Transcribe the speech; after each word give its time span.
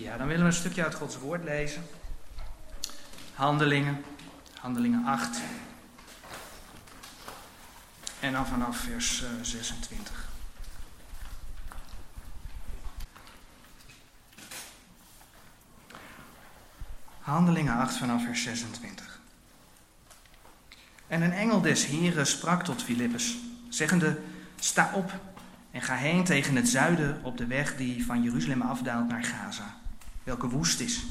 Ja, 0.00 0.16
dan 0.16 0.26
willen 0.26 0.42
we 0.42 0.48
een 0.48 0.56
stukje 0.56 0.84
uit 0.84 0.94
Gods 0.94 1.18
woord 1.18 1.44
lezen. 1.44 1.82
Handelingen, 3.34 4.04
Handelingen 4.60 5.06
8. 5.06 5.40
En 8.20 8.32
dan 8.32 8.46
vanaf 8.46 8.76
vers 8.76 9.24
26. 9.42 10.28
Eh, 15.88 15.96
Handelingen 17.20 17.76
8 17.76 17.96
vanaf 17.96 18.24
vers 18.24 18.42
26. 18.42 19.20
En 21.06 21.22
een 21.22 21.32
engel 21.32 21.60
des 21.60 21.86
Heren 21.86 22.26
sprak 22.26 22.62
tot 22.64 22.82
Filippus, 22.82 23.36
zeggende: 23.68 24.20
Sta 24.58 24.90
op 24.94 25.12
en 25.70 25.82
ga 25.82 25.94
heen 25.94 26.24
tegen 26.24 26.56
het 26.56 26.68
zuiden 26.68 27.20
op 27.22 27.36
de 27.36 27.46
weg 27.46 27.76
die 27.76 28.04
van 28.04 28.22
Jeruzalem 28.22 28.62
afdaalt 28.62 29.08
naar 29.08 29.24
Gaza, 29.24 29.79
welke 30.24 30.48
woest 30.48 30.80
is. 30.80 31.04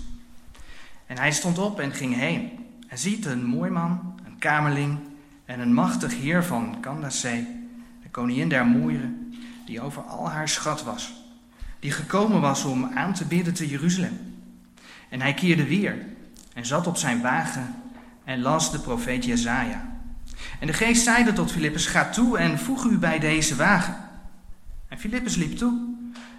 En 1.05 1.17
hij 1.17 1.31
stond 1.31 1.57
op 1.57 1.79
en 1.79 1.91
ging 1.91 2.15
heen. 2.15 2.51
En 2.87 2.97
ziet 2.97 3.25
een 3.25 3.45
mooi 3.45 3.71
man, 3.71 4.19
een 4.25 4.37
kamerling 4.37 4.99
en 5.45 5.59
een 5.59 5.73
machtig 5.73 6.15
heer 6.15 6.43
van 6.43 6.77
Candace, 6.81 7.45
de 8.03 8.09
koningin 8.11 8.49
der 8.49 8.65
Moeren, 8.65 9.33
die 9.65 9.81
over 9.81 10.01
al 10.01 10.29
haar 10.29 10.49
schat 10.49 10.83
was, 10.83 11.13
die 11.79 11.91
gekomen 11.91 12.41
was 12.41 12.63
om 12.63 12.91
aan 12.95 13.13
te 13.13 13.25
bidden 13.25 13.53
te 13.53 13.67
Jeruzalem. 13.67 14.43
En 15.09 15.21
hij 15.21 15.33
keerde 15.33 15.67
weer 15.67 16.05
en 16.53 16.65
zat 16.65 16.87
op 16.87 16.97
zijn 16.97 17.21
wagen 17.21 17.75
en 18.23 18.41
las 18.41 18.71
de 18.71 18.79
profeet 18.79 19.25
Jezaja. 19.25 19.97
En 20.59 20.67
de 20.67 20.73
geest 20.73 21.03
zeide 21.03 21.33
tot 21.33 21.51
Filippus, 21.51 21.85
ga 21.85 22.09
toe 22.09 22.37
en 22.37 22.59
voeg 22.59 22.85
u 22.85 22.97
bij 22.97 23.19
deze 23.19 23.55
wagen. 23.55 23.95
En 24.87 24.99
Filippus 24.99 25.35
liep 25.35 25.57
toe 25.57 25.95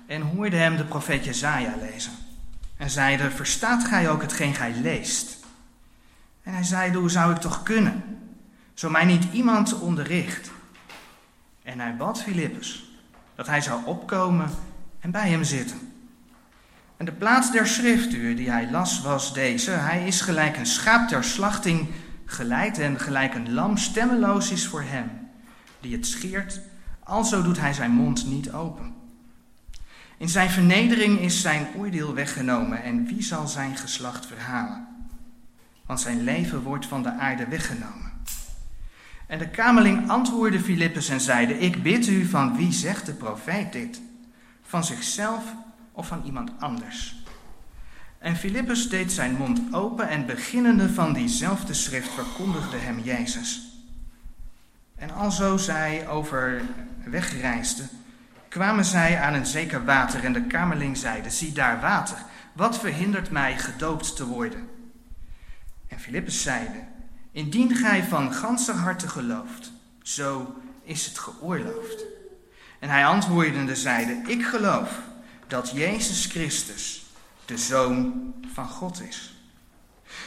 en 0.06 0.22
hoorde 0.22 0.56
hem 0.56 0.76
de 0.76 0.84
profeet 0.84 1.24
Jezaja 1.24 1.74
lezen. 1.80 2.12
En 2.80 2.90
zeide, 2.90 3.30
verstaat 3.30 3.84
gij 3.84 4.10
ook 4.10 4.22
hetgeen 4.22 4.54
gij 4.54 4.72
leest? 4.82 5.36
En 6.42 6.52
hij 6.52 6.62
zeide, 6.62 6.98
hoe 6.98 7.10
zou 7.10 7.32
ik 7.32 7.40
toch 7.40 7.62
kunnen, 7.62 8.02
zo 8.74 8.90
mij 8.90 9.04
niet 9.04 9.24
iemand 9.32 9.80
onderricht? 9.80 10.50
En 11.62 11.80
hij 11.80 11.96
bad 11.96 12.22
Filippus 12.22 12.90
dat 13.34 13.46
hij 13.46 13.60
zou 13.60 13.84
opkomen 13.84 14.50
en 15.00 15.10
bij 15.10 15.28
hem 15.28 15.44
zitten. 15.44 15.92
En 16.96 17.04
de 17.04 17.12
plaats 17.12 17.52
der 17.52 17.66
schriftuur 17.66 18.36
die 18.36 18.50
hij 18.50 18.70
las 18.70 19.00
was 19.02 19.34
deze. 19.34 19.70
Hij 19.70 20.06
is 20.06 20.20
gelijk 20.20 20.56
een 20.56 20.66
schaap 20.66 21.08
ter 21.08 21.24
slachting 21.24 21.88
geleid 22.24 22.78
en 22.78 23.00
gelijk 23.00 23.34
een 23.34 23.52
lam 23.52 23.76
stemmeloos 23.76 24.50
is 24.50 24.66
voor 24.66 24.82
hem 24.82 25.28
die 25.80 25.96
het 25.96 26.06
scheert, 26.06 26.60
alzo 27.04 27.42
doet 27.42 27.60
hij 27.60 27.72
zijn 27.72 27.90
mond 27.90 28.26
niet 28.26 28.52
open. 28.52 28.99
In 30.20 30.28
zijn 30.28 30.50
vernedering 30.50 31.20
is 31.20 31.40
zijn 31.40 31.66
oordeel 31.76 32.14
weggenomen 32.14 32.82
en 32.82 33.06
wie 33.06 33.22
zal 33.22 33.46
zijn 33.46 33.76
geslacht 33.76 34.26
verhalen? 34.26 34.86
Want 35.86 36.00
zijn 36.00 36.24
leven 36.24 36.62
wordt 36.62 36.86
van 36.86 37.02
de 37.02 37.12
aarde 37.12 37.46
weggenomen. 37.46 38.12
En 39.26 39.38
de 39.38 39.48
kamerling 39.48 40.10
antwoordde 40.10 40.60
Filippus 40.60 41.08
en 41.08 41.20
zeide, 41.20 41.58
ik 41.58 41.82
bid 41.82 42.06
u, 42.06 42.24
van 42.24 42.56
wie 42.56 42.72
zegt 42.72 43.06
de 43.06 43.12
profeet 43.12 43.72
dit? 43.72 44.00
Van 44.62 44.84
zichzelf 44.84 45.44
of 45.92 46.06
van 46.06 46.22
iemand 46.24 46.50
anders? 46.58 47.22
En 48.18 48.36
Filippus 48.36 48.88
deed 48.88 49.12
zijn 49.12 49.34
mond 49.34 49.74
open 49.74 50.08
en 50.08 50.26
beginnende 50.26 50.88
van 50.88 51.12
diezelfde 51.12 51.74
schrift 51.74 52.10
verkondigde 52.12 52.76
hem 52.76 52.98
Jezus. 52.98 53.62
En 54.96 55.10
alzo 55.10 55.56
zij 55.56 56.08
over 56.08 56.62
wegreisden, 57.04 57.88
kwamen 58.50 58.84
zij 58.84 59.20
aan 59.20 59.34
een 59.34 59.46
zeker 59.46 59.84
water 59.84 60.24
en 60.24 60.32
de 60.32 60.46
kamerling 60.46 60.96
zeide, 60.96 61.30
zie 61.30 61.52
daar 61.52 61.80
water, 61.80 62.16
wat 62.52 62.78
verhindert 62.78 63.30
mij 63.30 63.58
gedoopt 63.58 64.16
te 64.16 64.26
worden? 64.26 64.68
En 65.88 66.00
Filippus 66.00 66.42
zeide, 66.42 66.84
indien 67.32 67.76
gij 67.76 68.04
van 68.04 68.32
ganse 68.32 68.72
harte 68.72 69.08
gelooft, 69.08 69.72
zo 70.02 70.54
is 70.82 71.06
het 71.06 71.18
geoorloofd. 71.18 72.04
En 72.78 72.88
hij 72.88 73.06
antwoordende 73.06 73.76
zeide, 73.76 74.22
ik 74.26 74.44
geloof 74.44 74.98
dat 75.46 75.70
Jezus 75.70 76.26
Christus 76.26 77.04
de 77.44 77.58
Zoon 77.58 78.32
van 78.52 78.68
God 78.68 79.02
is. 79.02 79.34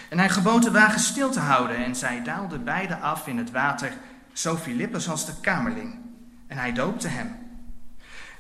En 0.10 0.18
hij 0.18 0.30
gebood 0.30 0.64
de 0.64 0.72
wagen 0.72 1.00
stil 1.00 1.32
te 1.32 1.40
houden 1.40 1.78
en 1.78 1.96
zij 1.96 2.24
daalden 2.24 2.64
beide 2.64 2.98
af 2.98 3.28
in 3.28 3.38
het 3.38 3.52
water, 3.52 3.94
zo 4.34 4.56
Filippus 4.58 5.10
als 5.10 5.26
de 5.26 5.34
kamerling. 5.42 6.00
En 6.48 6.58
hij 6.58 6.74
doopte 6.74 7.08
hem. 7.08 7.43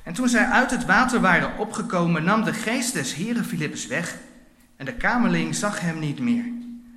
En 0.03 0.13
toen 0.13 0.29
zij 0.29 0.45
uit 0.45 0.71
het 0.71 0.85
water 0.85 1.21
waren 1.21 1.57
opgekomen, 1.57 2.23
nam 2.23 2.43
de 2.43 2.53
geest 2.53 2.93
des 2.93 3.13
Heren 3.13 3.45
Filippus 3.45 3.87
weg. 3.87 4.17
En 4.75 4.85
de 4.85 4.93
kamerling 4.93 5.55
zag 5.55 5.79
hem 5.79 5.99
niet 5.99 6.19
meer, 6.19 6.45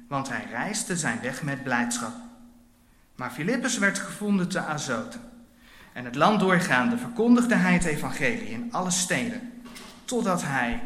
want 0.09 0.29
hij 0.29 0.47
reisde 0.51 0.97
zijn 0.97 1.19
weg 1.23 1.43
met 1.43 1.63
blijdschap. 1.63 2.15
Maar 3.15 3.31
Filippus 3.31 3.79
werd 3.79 3.99
gevonden 3.99 4.49
te 4.49 4.61
Azoten. 4.61 5.21
En 5.93 6.05
het 6.05 6.15
land 6.15 6.41
doorgaande 6.41 6.99
verkondigde 6.99 7.55
hij 7.55 7.73
het 7.73 7.85
evangelie 7.85 8.51
in 8.51 8.69
alle 8.73 8.91
steden, 8.91 9.53
totdat 10.05 10.43
hij 10.43 10.83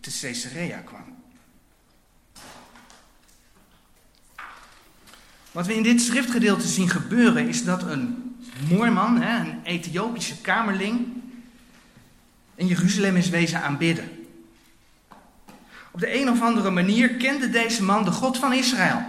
te 0.00 0.18
Caesarea 0.20 0.78
kwam. 0.78 1.04
Wat 5.52 5.66
we 5.66 5.74
in 5.74 5.82
dit 5.82 6.00
schriftgedeelte 6.00 6.66
zien 6.66 6.88
gebeuren 6.88 7.48
is 7.48 7.64
dat 7.64 7.82
een 7.82 8.36
moorman, 8.68 9.22
een 9.22 9.60
Ethiopische 9.62 10.40
kamerling, 10.40 11.21
in 12.62 12.68
Jeruzalem 12.68 13.16
is 13.16 13.28
wezen 13.28 13.62
aanbidden. 13.62 14.26
Op 15.90 16.00
de 16.00 16.20
een 16.20 16.30
of 16.30 16.42
andere 16.42 16.70
manier 16.70 17.14
kende 17.14 17.50
deze 17.50 17.82
man 17.82 18.04
de 18.04 18.10
God 18.10 18.38
van 18.38 18.52
Israël. 18.52 19.02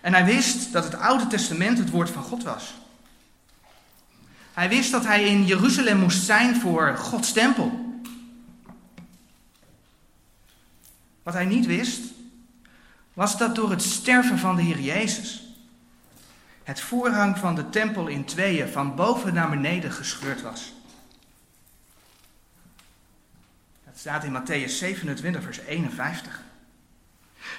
En 0.00 0.12
hij 0.12 0.24
wist 0.24 0.72
dat 0.72 0.84
het 0.84 0.94
Oude 0.94 1.26
Testament 1.26 1.78
het 1.78 1.90
woord 1.90 2.10
van 2.10 2.22
God 2.22 2.42
was. 2.42 2.74
Hij 4.52 4.68
wist 4.68 4.90
dat 4.90 5.04
hij 5.04 5.24
in 5.24 5.46
Jeruzalem 5.46 5.98
moest 5.98 6.24
zijn 6.24 6.60
voor 6.60 6.96
Gods 6.96 7.32
tempel. 7.32 8.00
Wat 11.22 11.34
hij 11.34 11.44
niet 11.44 11.66
wist, 11.66 12.00
was 13.12 13.38
dat 13.38 13.54
door 13.54 13.70
het 13.70 13.82
sterven 13.82 14.38
van 14.38 14.56
de 14.56 14.62
Heer 14.62 14.80
Jezus 14.80 15.42
het 16.62 16.80
voorhang 16.80 17.38
van 17.38 17.54
de 17.54 17.68
tempel 17.68 18.06
in 18.06 18.24
tweeën 18.24 18.68
van 18.68 18.94
boven 18.94 19.34
naar 19.34 19.50
beneden 19.50 19.92
gescheurd 19.92 20.42
was. 20.42 20.72
Dat 23.84 23.91
staat 24.02 24.24
in 24.24 24.32
Matthäus 24.32 24.78
27, 24.78 25.42
vers 25.42 25.58
51. 25.58 26.40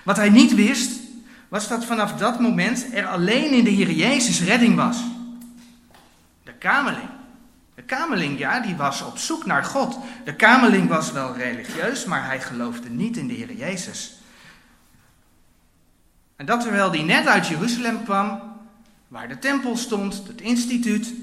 Wat 0.04 0.18
hij 0.18 0.30
niet 0.30 0.56
wist, 0.56 1.00
was 1.48 1.68
dat 1.68 1.86
vanaf 1.86 2.14
dat 2.14 2.40
moment 2.40 2.94
er 2.94 3.06
alleen 3.06 3.52
in 3.52 3.64
de 3.64 3.70
Heer 3.70 3.92
Jezus 3.92 4.42
redding 4.42 4.76
was. 4.76 4.98
De 6.44 6.54
kamerling 6.54 7.10
de 7.76 7.82
kamerling, 7.82 8.40
ja, 8.40 8.60
die 8.60 8.76
was 8.76 9.02
op 9.02 9.18
zoek 9.18 9.46
naar 9.46 9.64
God. 9.64 9.98
De 10.24 10.36
kamerling 10.36 10.90
was 10.90 11.12
wel 11.12 11.36
religieus, 11.36 12.06
maar 12.06 12.26
hij 12.26 12.42
geloofde 12.42 12.90
niet 12.90 13.18
in 13.18 13.28
de 13.28 13.34
Heer 13.34 13.54
Jezus. 13.54 14.18
En 16.36 16.46
dat 16.46 16.62
terwijl 16.62 16.92
hij 16.92 17.04
net 17.04 17.28
uit 17.28 17.48
Jeruzalem 17.48 18.04
kwam, 18.04 18.42
waar 19.08 19.28
de 19.28 19.40
tempel 19.40 19.78
stond, 19.78 20.28
het 20.28 20.42
instituut, 20.42 21.14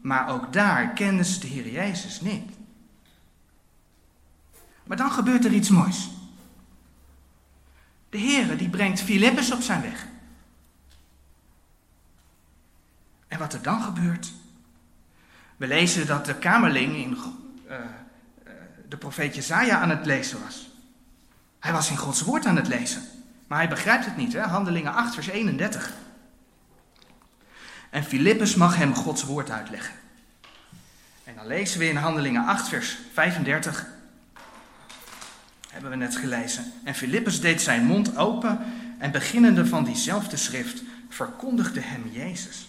maar 0.00 0.28
ook 0.28 0.52
daar 0.52 0.88
kenden 0.88 1.24
ze 1.24 1.40
de 1.40 1.46
Heer 1.46 1.70
Jezus 1.70 2.20
niet. 2.20 2.59
Maar 4.84 4.96
dan 4.96 5.12
gebeurt 5.12 5.44
er 5.44 5.52
iets 5.52 5.68
moois. 5.68 6.08
De 8.08 8.18
Heer 8.18 8.56
die 8.56 8.68
brengt 8.68 9.00
Filippus 9.00 9.52
op 9.52 9.60
zijn 9.60 9.82
weg. 9.82 10.06
En 13.28 13.38
wat 13.38 13.52
er 13.52 13.62
dan 13.62 13.82
gebeurt, 13.82 14.32
we 15.56 15.66
lezen 15.66 16.06
dat 16.06 16.26
de 16.26 16.34
kamerling 16.34 16.96
in 16.96 17.18
uh, 17.68 17.76
de 18.88 18.96
profeet 18.96 19.34
Jezaja 19.34 19.78
aan 19.80 19.90
het 19.90 20.06
lezen 20.06 20.42
was. 20.42 20.70
Hij 21.58 21.72
was 21.72 21.90
in 21.90 21.96
Gods 21.96 22.22
woord 22.22 22.46
aan 22.46 22.56
het 22.56 22.68
lezen. 22.68 23.02
Maar 23.46 23.58
hij 23.58 23.68
begrijpt 23.68 24.04
het 24.04 24.16
niet, 24.16 24.32
hè? 24.32 24.40
Handelingen 24.40 24.94
8, 24.94 25.14
vers 25.14 25.26
31. 25.26 25.92
En 27.90 28.04
Filippus 28.04 28.54
mag 28.54 28.76
hem 28.76 28.94
Gods 28.94 29.24
woord 29.24 29.50
uitleggen. 29.50 29.94
En 31.24 31.34
dan 31.34 31.46
lezen 31.46 31.78
we 31.78 31.88
in 31.88 31.96
Handelingen 31.96 32.46
8, 32.46 32.68
vers 32.68 32.98
35. 33.12 33.86
Hebben 35.70 35.90
we 35.90 35.96
net 35.96 36.16
gelezen. 36.16 36.72
En 36.84 36.94
Filippus 36.94 37.40
deed 37.40 37.62
zijn 37.62 37.84
mond 37.84 38.16
open 38.16 38.58
en 38.98 39.10
beginnende 39.10 39.66
van 39.66 39.84
diezelfde 39.84 40.36
schrift 40.36 40.82
verkondigde 41.08 41.80
hem 41.80 42.10
Jezus. 42.12 42.68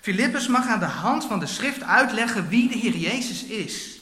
Filippus 0.00 0.46
mag 0.46 0.66
aan 0.66 0.78
de 0.78 0.84
hand 0.84 1.24
van 1.24 1.38
de 1.38 1.46
schrift 1.46 1.82
uitleggen 1.82 2.48
wie 2.48 2.68
de 2.68 2.78
Heer 2.78 2.96
Jezus 2.96 3.44
is. 3.44 4.00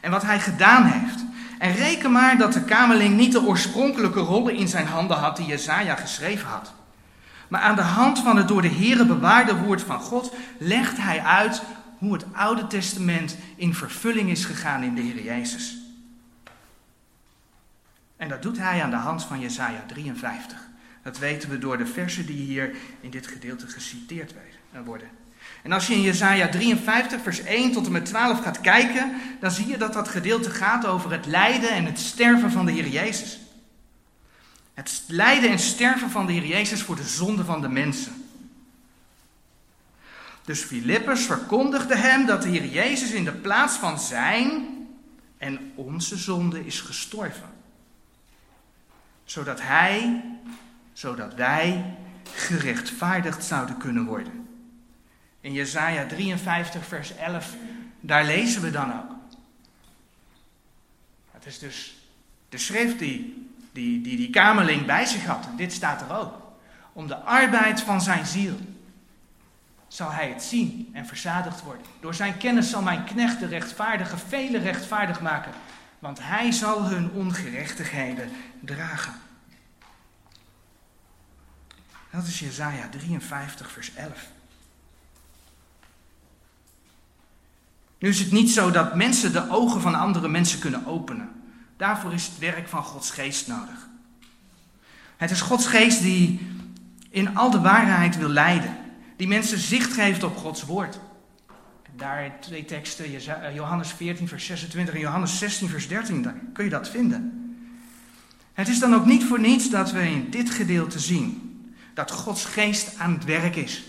En 0.00 0.10
wat 0.10 0.22
hij 0.22 0.40
gedaan 0.40 0.84
heeft. 0.84 1.20
En 1.58 1.74
reken 1.74 2.12
maar 2.12 2.38
dat 2.38 2.52
de 2.52 2.64
kamerling 2.64 3.16
niet 3.16 3.32
de 3.32 3.42
oorspronkelijke 3.42 4.20
rollen 4.20 4.54
in 4.54 4.68
zijn 4.68 4.86
handen 4.86 5.16
had 5.16 5.36
die 5.36 5.46
Jezaja 5.46 5.94
geschreven 5.94 6.48
had. 6.48 6.72
Maar 7.48 7.60
aan 7.60 7.76
de 7.76 7.82
hand 7.82 8.18
van 8.18 8.36
het 8.36 8.48
door 8.48 8.62
de 8.62 8.68
Heere 8.68 9.06
bewaarde 9.06 9.56
woord 9.56 9.82
van 9.82 10.00
God 10.00 10.32
legt 10.58 10.96
hij 10.96 11.20
uit 11.20 11.62
hoe 12.02 12.12
het 12.12 12.24
Oude 12.32 12.66
Testament 12.66 13.36
in 13.56 13.74
vervulling 13.74 14.30
is 14.30 14.44
gegaan 14.44 14.82
in 14.82 14.94
de 14.94 15.00
Heer 15.00 15.22
Jezus. 15.22 15.78
En 18.16 18.28
dat 18.28 18.42
doet 18.42 18.58
hij 18.58 18.82
aan 18.82 18.90
de 18.90 18.96
hand 18.96 19.24
van 19.24 19.40
Jesaja 19.40 19.84
53. 19.86 20.58
Dat 21.02 21.18
weten 21.18 21.50
we 21.50 21.58
door 21.58 21.78
de 21.78 21.86
versen 21.86 22.26
die 22.26 22.36
hier 22.36 22.74
in 23.00 23.10
dit 23.10 23.26
gedeelte 23.26 23.66
geciteerd 23.66 24.34
worden. 24.84 25.08
En 25.62 25.72
als 25.72 25.86
je 25.86 25.94
in 25.94 26.02
Jesaja 26.02 26.48
53, 26.48 27.22
vers 27.22 27.42
1 27.42 27.72
tot 27.72 27.86
en 27.86 27.92
met 27.92 28.04
12 28.04 28.42
gaat 28.42 28.60
kijken, 28.60 29.12
dan 29.40 29.50
zie 29.50 29.66
je 29.66 29.76
dat 29.76 29.92
dat 29.92 30.08
gedeelte 30.08 30.50
gaat 30.50 30.86
over 30.86 31.12
het 31.12 31.26
lijden 31.26 31.70
en 31.70 31.84
het 31.84 31.98
sterven 31.98 32.50
van 32.50 32.66
de 32.66 32.72
Heer 32.72 32.88
Jezus. 32.88 33.38
Het 34.74 35.02
lijden 35.06 35.50
en 35.50 35.58
sterven 35.58 36.10
van 36.10 36.26
de 36.26 36.32
Heer 36.32 36.46
Jezus 36.46 36.82
voor 36.82 36.96
de 36.96 37.08
zonde 37.08 37.44
van 37.44 37.60
de 37.60 37.68
mensen. 37.68 38.21
Dus 40.44 40.62
Filippus 40.62 41.24
verkondigde 41.24 41.96
hem 41.96 42.26
dat 42.26 42.42
de 42.42 42.48
Heer 42.48 42.66
Jezus 42.66 43.10
in 43.10 43.24
de 43.24 43.32
plaats 43.32 43.76
van 43.76 43.98
zijn 43.98 44.66
en 45.38 45.72
onze 45.74 46.16
zonde 46.16 46.66
is 46.66 46.80
gestorven. 46.80 47.50
Zodat 49.24 49.60
hij, 49.62 50.24
zodat 50.92 51.34
wij 51.34 51.96
gerechtvaardigd 52.34 53.44
zouden 53.44 53.76
kunnen 53.76 54.04
worden. 54.04 54.48
In 55.40 55.52
Jesaja 55.52 56.06
53, 56.06 56.86
vers 56.86 57.16
11, 57.16 57.54
daar 58.00 58.24
lezen 58.24 58.62
we 58.62 58.70
dan 58.70 58.92
ook. 58.92 59.10
Het 61.30 61.46
is 61.46 61.58
dus 61.58 61.96
de 62.48 62.58
schrift 62.58 62.98
die 62.98 63.50
die, 63.72 64.00
die 64.00 64.16
die 64.16 64.30
kamerling 64.30 64.86
bij 64.86 65.04
zich 65.04 65.24
had. 65.24 65.46
En 65.46 65.56
dit 65.56 65.72
staat 65.72 66.00
er 66.00 66.16
ook. 66.16 66.34
Om 66.92 67.06
de 67.06 67.16
arbeid 67.16 67.80
van 67.80 68.00
zijn 68.00 68.26
ziel 68.26 68.56
zal 69.92 70.12
hij 70.12 70.28
het 70.28 70.42
zien 70.42 70.90
en 70.92 71.06
verzadigd 71.06 71.62
worden. 71.62 71.86
Door 72.00 72.14
zijn 72.14 72.36
kennis 72.36 72.70
zal 72.70 72.82
mijn 72.82 73.04
knecht 73.04 73.40
de 73.40 73.46
rechtvaardige 73.46 74.16
vele 74.16 74.58
rechtvaardig 74.58 75.20
maken, 75.20 75.52
want 75.98 76.18
hij 76.22 76.52
zal 76.52 76.84
hun 76.84 77.10
ongerechtigheden 77.10 78.30
dragen. 78.60 79.12
Dat 82.10 82.26
is 82.26 82.38
Jezaja 82.38 82.88
53, 82.88 83.70
vers 83.70 83.94
11. 83.94 84.28
Nu 87.98 88.08
is 88.08 88.18
het 88.18 88.32
niet 88.32 88.50
zo 88.50 88.70
dat 88.70 88.94
mensen 88.94 89.32
de 89.32 89.50
ogen 89.50 89.80
van 89.80 89.94
andere 89.94 90.28
mensen 90.28 90.58
kunnen 90.58 90.86
openen. 90.86 91.30
Daarvoor 91.76 92.12
is 92.12 92.26
het 92.26 92.38
werk 92.38 92.68
van 92.68 92.82
Gods 92.82 93.10
geest 93.10 93.48
nodig. 93.48 93.88
Het 95.16 95.30
is 95.30 95.40
Gods 95.40 95.66
geest 95.66 96.02
die 96.02 96.50
in 97.10 97.36
al 97.36 97.50
de 97.50 97.60
waarheid 97.60 98.16
wil 98.16 98.28
leiden. 98.28 98.81
Die 99.22 99.30
mensen 99.30 99.58
zicht 99.58 99.92
geeft 99.92 100.22
op 100.22 100.36
Gods 100.36 100.62
woord. 100.62 101.00
Daar 101.96 102.40
twee 102.40 102.64
teksten, 102.64 103.04
eh, 103.04 103.54
Johannes 103.54 103.92
14, 103.92 104.28
vers 104.28 104.46
26 104.46 104.94
en 104.94 105.00
Johannes 105.00 105.38
16, 105.38 105.68
vers 105.68 105.88
13, 105.88 106.22
daar 106.22 106.34
kun 106.52 106.64
je 106.64 106.70
dat 106.70 106.88
vinden. 106.88 107.54
Het 108.52 108.68
is 108.68 108.78
dan 108.78 108.94
ook 108.94 109.06
niet 109.06 109.24
voor 109.24 109.40
niets 109.40 109.70
dat 109.70 109.92
we 109.92 110.10
in 110.10 110.30
dit 110.30 110.50
gedeelte 110.50 110.98
zien 110.98 111.54
dat 111.94 112.10
Gods 112.10 112.44
geest 112.44 112.98
aan 112.98 113.12
het 113.12 113.24
werk 113.24 113.56
is. 113.56 113.84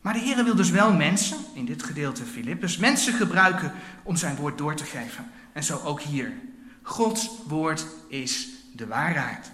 Maar 0.00 0.12
de 0.12 0.20
Heer 0.20 0.44
wil 0.44 0.56
dus 0.56 0.70
wel 0.70 0.92
mensen, 0.92 1.38
in 1.54 1.64
dit 1.64 1.82
gedeelte 1.82 2.24
Filippus, 2.24 2.76
mensen 2.76 3.14
gebruiken 3.14 3.72
om 4.02 4.16
zijn 4.16 4.36
woord 4.36 4.58
door 4.58 4.74
te 4.74 4.84
geven. 4.84 5.30
En 5.52 5.64
zo 5.64 5.80
ook 5.84 6.00
hier. 6.00 6.32
Gods 6.82 7.30
woord 7.46 7.86
is 8.08 8.48
de 8.72 8.86
waarheid. 8.86 9.50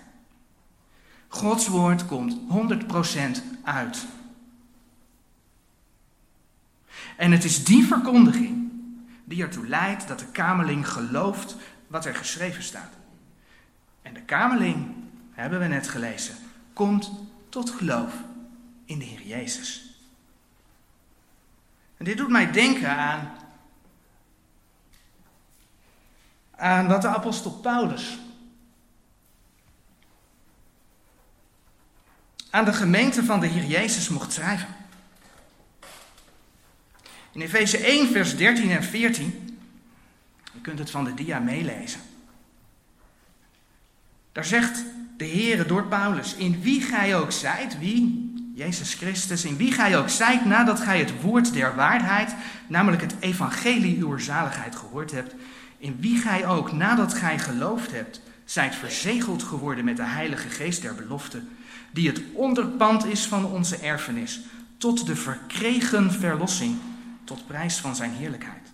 Gods 1.29 1.67
woord 1.67 2.07
komt 2.07 2.37
100% 3.39 3.43
uit. 3.63 4.07
En 7.17 7.33
het 7.33 7.45
is 7.45 7.65
die 7.65 7.87
verkondiging 7.87 8.71
die 9.25 9.43
ertoe 9.43 9.67
leidt 9.67 10.09
dat 10.09 10.19
de 10.19 10.27
kamerling 10.27 10.89
gelooft 10.89 11.57
wat 11.87 12.05
er 12.05 12.15
geschreven 12.15 12.63
staat. 12.63 12.93
En 14.03 14.15
de 14.15 14.23
kamerling, 14.23 14.95
hebben 15.33 15.59
we 15.59 15.67
net 15.67 15.89
gelezen, 15.89 16.35
komt 16.73 17.11
tot 17.49 17.71
geloof 17.71 18.15
in 18.85 18.99
de 18.99 19.05
Heer 19.05 19.23
Jezus. 19.23 19.99
En 21.97 22.05
dit 22.05 22.17
doet 22.17 22.29
mij 22.29 22.53
denken 22.53 22.97
aan 22.97 23.37
aan 26.59 26.89
wat 26.89 27.03
de 27.03 27.09
apostel 27.09 27.51
Paulus 27.51 28.19
aan 32.51 32.65
de 32.65 32.73
gemeente 32.73 33.25
van 33.25 33.41
de 33.41 33.47
Heer 33.47 33.65
Jezus 33.65 34.09
mocht 34.09 34.33
schrijven. 34.33 34.69
In 37.33 37.41
Efeze 37.41 37.79
1, 37.79 38.09
vers 38.09 38.37
13 38.37 38.71
en 38.71 38.85
14, 38.85 39.59
je 40.53 40.61
kunt 40.61 40.79
het 40.79 40.91
van 40.91 41.05
de 41.05 41.15
dia 41.15 41.39
meelezen. 41.39 42.01
Daar 44.33 44.45
zegt 44.45 44.85
de 45.17 45.25
Heer 45.25 45.67
door 45.67 45.85
Paulus, 45.85 46.35
in 46.35 46.61
wie 46.61 46.81
gij 46.81 47.17
ook 47.17 47.33
zijt, 47.33 47.79
wie? 47.79 48.33
Jezus 48.55 48.95
Christus, 48.95 49.45
in 49.45 49.57
wie 49.57 49.73
gij 49.73 49.99
ook 49.99 50.09
zijt, 50.09 50.45
nadat 50.45 50.81
gij 50.81 50.99
het 50.99 51.21
woord 51.21 51.53
der 51.53 51.75
waarheid, 51.75 52.35
namelijk 52.67 53.03
het 53.03 53.15
evangelie 53.21 53.99
uw 53.99 54.19
zaligheid 54.19 54.77
gehoord 54.77 55.11
hebt, 55.11 55.35
in 55.79 55.97
wie 56.01 56.19
gij 56.19 56.47
ook, 56.47 56.73
nadat 56.73 57.15
gij 57.15 57.39
geloofd 57.39 57.93
hebt, 57.93 58.21
zijt 58.45 58.75
verzegeld 58.75 59.43
geworden 59.43 59.85
met 59.85 59.97
de 59.97 60.05
Heilige 60.05 60.49
Geest 60.49 60.83
der 60.83 60.95
belofte, 60.95 61.43
die 61.91 62.09
het 62.09 62.23
onderpand 62.33 63.05
is 63.05 63.27
van 63.27 63.45
onze 63.45 63.77
erfenis, 63.77 64.41
tot 64.77 65.07
de 65.07 65.17
verkregen 65.17 66.13
verlossing, 66.13 66.77
tot 67.25 67.47
prijs 67.47 67.77
van 67.77 67.97
zijn 67.97 68.13
heerlijkheid. 68.13 68.73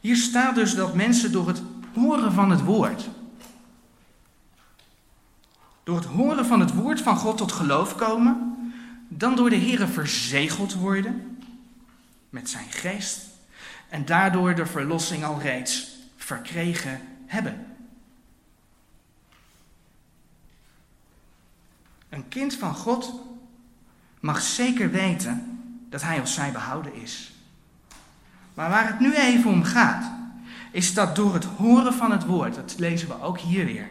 Hier 0.00 0.16
staat 0.16 0.54
dus 0.54 0.74
dat 0.74 0.94
mensen 0.94 1.32
door 1.32 1.48
het 1.48 1.62
horen 1.94 2.32
van 2.32 2.50
het 2.50 2.62
woord, 2.64 3.08
door 5.84 5.96
het 5.96 6.04
horen 6.04 6.46
van 6.46 6.60
het 6.60 6.74
woord 6.74 7.00
van 7.00 7.16
God 7.16 7.36
tot 7.36 7.52
geloof 7.52 7.94
komen, 7.94 8.56
dan 9.08 9.36
door 9.36 9.50
de 9.50 9.58
Here 9.58 9.86
verzegeld 9.86 10.74
worden 10.74 11.38
met 12.30 12.50
zijn 12.50 12.70
geest 12.70 13.20
en 13.88 14.04
daardoor 14.04 14.54
de 14.54 14.66
verlossing 14.66 15.24
al 15.24 15.40
reeds 15.40 15.96
verkregen 16.16 17.00
hebben. 17.26 17.66
Een 22.12 22.28
kind 22.28 22.54
van 22.54 22.74
God 22.74 23.12
mag 24.20 24.40
zeker 24.40 24.90
weten 24.90 25.60
dat 25.88 26.02
hij 26.02 26.20
of 26.20 26.28
zij 26.28 26.52
behouden 26.52 26.94
is. 26.94 27.32
Maar 28.54 28.70
waar 28.70 28.86
het 28.86 29.00
nu 29.00 29.14
even 29.14 29.50
om 29.50 29.62
gaat, 29.62 30.10
is 30.70 30.94
dat 30.94 31.16
door 31.16 31.34
het 31.34 31.44
horen 31.44 31.94
van 31.94 32.10
het 32.10 32.24
woord, 32.24 32.54
dat 32.54 32.74
lezen 32.78 33.08
we 33.08 33.22
ook 33.22 33.38
hier 33.38 33.64
weer, 33.64 33.88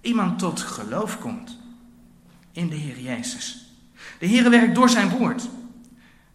iemand 0.00 0.38
tot 0.38 0.60
geloof 0.60 1.18
komt 1.18 1.58
in 2.52 2.68
de 2.68 2.76
Heer 2.76 3.00
Jezus. 3.00 3.72
De 4.18 4.26
Heer 4.26 4.50
werkt 4.50 4.74
door 4.74 4.88
zijn 4.88 5.08
woord. 5.08 5.48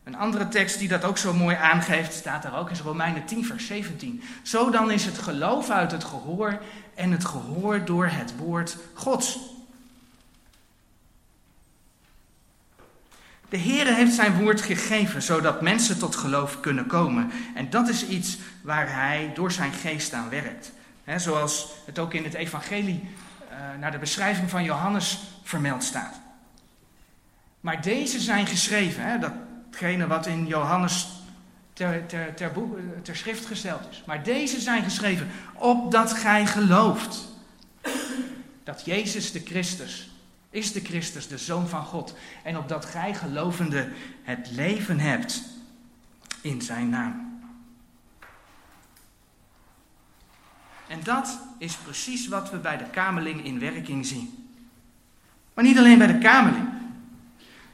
Een 0.03 0.15
andere 0.15 0.47
tekst 0.47 0.79
die 0.79 0.87
dat 0.87 1.03
ook 1.03 1.17
zo 1.17 1.33
mooi 1.33 1.55
aangeeft, 1.55 2.13
staat 2.13 2.43
daar 2.43 2.59
ook 2.59 2.69
in 2.69 2.77
Romeinen 2.83 3.25
10, 3.25 3.45
vers 3.45 3.67
17. 3.67 4.21
Zo 4.43 4.69
dan 4.69 4.91
is 4.91 5.05
het 5.05 5.17
geloof 5.17 5.69
uit 5.69 5.91
het 5.91 6.03
gehoor 6.03 6.61
en 6.95 7.11
het 7.11 7.25
gehoor 7.25 7.85
door 7.85 8.07
het 8.07 8.37
woord 8.37 8.77
Gods. 8.93 9.53
De 13.49 13.57
Heer 13.57 13.95
heeft 13.95 14.13
zijn 14.13 14.43
woord 14.43 14.61
gegeven, 14.61 15.21
zodat 15.21 15.61
mensen 15.61 15.99
tot 15.99 16.15
geloof 16.15 16.59
kunnen 16.59 16.87
komen. 16.87 17.31
En 17.55 17.69
dat 17.69 17.87
is 17.89 18.07
iets 18.07 18.37
waar 18.61 18.93
hij 18.93 19.31
door 19.33 19.51
zijn 19.51 19.73
geest 19.73 20.13
aan 20.13 20.29
werkt. 20.29 20.71
zoals 21.17 21.67
het 21.85 21.99
ook 21.99 22.13
in 22.13 22.23
het 22.23 22.33
evangelie 22.33 23.03
uh, 23.03 23.79
naar 23.79 23.91
de 23.91 23.97
beschrijving 23.97 24.49
van 24.49 24.63
Johannes 24.63 25.19
vermeld 25.43 25.83
staat. 25.83 26.15
Maar 27.59 27.81
deze 27.81 28.19
zijn 28.19 28.47
geschreven, 28.47 29.21
dat 29.21 29.33
hetgene 29.69 30.07
wat 30.07 30.25
in 30.25 30.47
Johannes 30.47 31.07
ter, 31.73 32.05
ter, 32.05 32.33
ter, 32.33 32.51
ter 33.01 33.15
schrift 33.15 33.45
gesteld 33.45 33.81
is. 33.91 34.03
Maar 34.05 34.23
deze 34.23 34.59
zijn 34.59 34.83
geschreven 34.83 35.29
opdat 35.53 36.13
gij 36.13 36.45
gelooft 36.45 37.27
dat 38.63 38.85
Jezus 38.85 39.31
de 39.31 39.41
Christus 39.45 40.14
is 40.55 40.71
de 40.71 40.81
Christus, 40.81 41.27
de 41.27 41.37
Zoon 41.37 41.67
van 41.67 41.83
God. 41.83 42.15
En 42.43 42.57
opdat 42.57 42.85
gij 42.85 43.13
gelovende 43.13 43.91
het 44.23 44.51
leven 44.51 44.99
hebt 44.99 45.43
in 46.41 46.61
zijn 46.61 46.89
naam. 46.89 47.39
En 50.87 50.99
dat 51.03 51.39
is 51.57 51.75
precies 51.75 52.27
wat 52.27 52.51
we 52.51 52.57
bij 52.57 52.77
de 52.77 52.89
Kamerling 52.89 53.45
in 53.45 53.59
werking 53.59 54.05
zien. 54.05 54.49
Maar 55.53 55.63
niet 55.63 55.77
alleen 55.77 55.97
bij 55.97 56.07
de 56.07 56.17
Kamerling. 56.17 56.67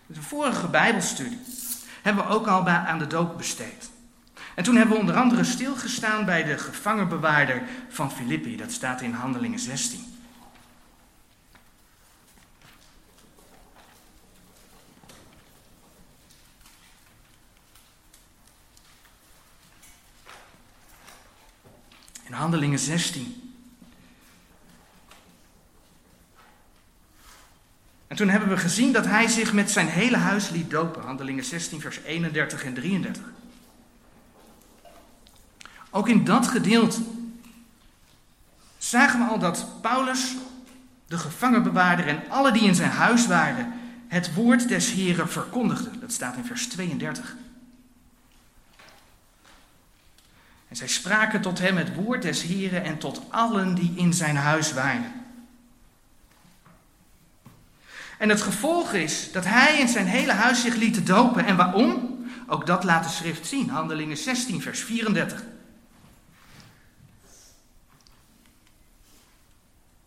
De 0.06 0.22
vorige 0.22 0.68
Bijbelstudie 0.68 1.40
hebben 2.02 2.26
we 2.26 2.30
ook 2.30 2.48
al 2.48 2.70
aan 2.70 3.00
de 3.00 3.08
doop 3.08 3.38
besteed. 3.38 3.90
En 4.56 4.64
toen 4.64 4.76
hebben 4.76 4.96
we 4.96 5.02
onder 5.02 5.16
andere 5.16 5.44
stilgestaan 5.44 6.26
bij 6.26 6.44
de 6.44 6.58
gevangenbewaarder 6.58 7.64
van 7.90 8.12
Filippi. 8.12 8.56
Dat 8.56 8.72
staat 8.72 9.02
in 9.02 9.14
Handelingen 9.14 9.60
16. 9.60 10.12
In 22.32 22.38
Handelingen 22.52 22.80
16. 22.80 23.54
En 28.08 28.16
toen 28.16 28.30
hebben 28.30 28.50
we 28.50 28.58
gezien 28.58 28.92
dat 28.92 29.06
hij 29.06 29.28
zich 29.28 29.54
met 29.54 29.72
zijn 29.72 29.88
hele 29.88 30.18
huis 30.18 30.50
liet 30.50 30.70
dopen. 30.70 31.04
Handelingen 31.04 31.44
16, 31.44 31.82
vers 31.82 32.00
31 32.00 32.64
en 32.64 32.74
33. 32.74 33.24
Ook 35.90 36.10
in 36.10 36.24
dat 36.24 36.48
gedeelte 36.48 37.02
zagen 38.78 39.20
we 39.20 39.26
al 39.26 39.40
dat 39.40 39.66
Paulus, 39.82 40.36
de 41.08 41.18
gevangenbewaarder 41.18 42.08
en 42.08 42.30
alle 42.30 42.52
die 42.52 42.64
in 42.64 42.76
zijn 42.76 42.92
huis 42.92 43.28
waren, 43.28 43.74
het 44.08 44.34
woord 44.34 44.68
des 44.68 44.92
Heren 44.92 45.30
verkondigden. 45.30 46.00
Dat 46.00 46.12
staat 46.12 46.38
in 46.38 46.46
vers 46.46 46.68
32. 46.68 47.36
En 50.72 50.78
zij 50.78 50.88
spraken 50.88 51.42
tot 51.42 51.60
hem 51.60 51.78
het 51.78 51.96
woord 51.96 52.22
des 52.22 52.42
Heren 52.42 52.84
en 52.84 52.98
tot 52.98 53.22
allen 53.30 53.76
die 53.76 53.94
in 53.96 54.14
zijn 54.14 54.36
huis 54.36 54.74
waren. 54.74 55.12
En 58.18 58.30
het 58.30 58.42
gevolg 58.42 58.94
is 58.94 59.32
dat 59.32 59.46
hij 59.46 59.80
in 59.80 59.88
zijn 59.88 60.06
hele 60.06 60.32
huis 60.32 60.62
zich 60.62 60.76
liet 60.76 61.08
dopen. 61.08 61.46
En 61.46 61.56
waarom? 61.56 62.20
Ook 62.48 62.66
dat 62.66 62.84
laat 62.84 63.04
de 63.04 63.10
schrift 63.10 63.48
zien. 63.48 63.70
Handelingen 63.70 64.18
16, 64.18 64.62
vers 64.62 64.80
34. 64.80 65.44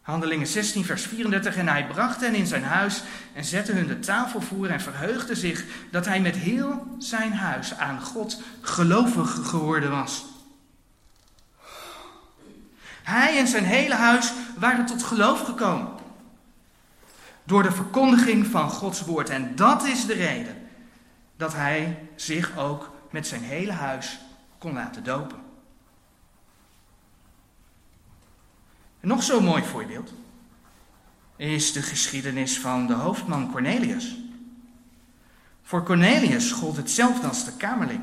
Handelingen 0.00 0.46
16, 0.46 0.84
vers 0.84 1.02
34. 1.02 1.56
En 1.56 1.68
hij 1.68 1.86
bracht 1.86 2.20
hen 2.20 2.34
in 2.34 2.46
zijn 2.46 2.64
huis 2.64 3.02
en 3.34 3.44
zette 3.44 3.72
hun 3.72 3.86
de 3.86 3.98
tafel 3.98 4.40
voor 4.40 4.66
en 4.66 4.80
verheugde 4.80 5.34
zich 5.34 5.64
dat 5.90 6.06
hij 6.06 6.20
met 6.20 6.36
heel 6.36 6.96
zijn 6.98 7.32
huis 7.32 7.76
aan 7.76 8.00
God 8.00 8.42
gelovig 8.60 9.48
geworden 9.48 9.90
was. 9.90 10.32
Hij 13.04 13.38
en 13.38 13.46
zijn 13.46 13.64
hele 13.64 13.94
huis 13.94 14.32
waren 14.58 14.86
tot 14.86 15.02
geloof 15.02 15.40
gekomen. 15.40 15.92
Door 17.44 17.62
de 17.62 17.72
verkondiging 17.72 18.46
van 18.46 18.70
Gods 18.70 19.00
woord. 19.00 19.30
En 19.30 19.56
dat 19.56 19.84
is 19.84 20.06
de 20.06 20.12
reden 20.12 20.56
dat 21.36 21.54
hij 21.54 22.08
zich 22.14 22.58
ook 22.58 22.90
met 23.10 23.26
zijn 23.26 23.42
hele 23.42 23.72
huis 23.72 24.18
kon 24.58 24.72
laten 24.72 25.04
dopen. 25.04 25.38
En 29.00 29.08
nog 29.08 29.22
zo'n 29.22 29.44
mooi 29.44 29.62
voorbeeld 29.62 30.12
is 31.36 31.72
de 31.72 31.82
geschiedenis 31.82 32.58
van 32.58 32.86
de 32.86 32.94
hoofdman 32.94 33.50
Cornelius. 33.50 34.16
Voor 35.62 35.82
Cornelius 35.82 36.52
gold 36.52 36.76
hetzelfde 36.76 37.26
als 37.26 37.44
de 37.44 37.52
kamerling. 37.56 38.02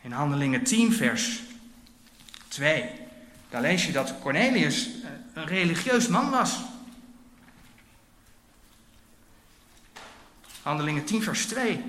In 0.00 0.12
Handelingen 0.12 0.64
10, 0.64 0.92
vers 0.92 1.42
2, 2.48 3.03
daar 3.54 3.62
lees 3.62 3.86
je 3.86 3.92
dat 3.92 4.14
Cornelius 4.22 4.86
eh, 4.86 5.10
een 5.34 5.46
religieus 5.46 6.08
man 6.08 6.30
was. 6.30 6.58
Handelingen 10.62 11.04
10, 11.04 11.22
vers 11.22 11.46
2. 11.46 11.82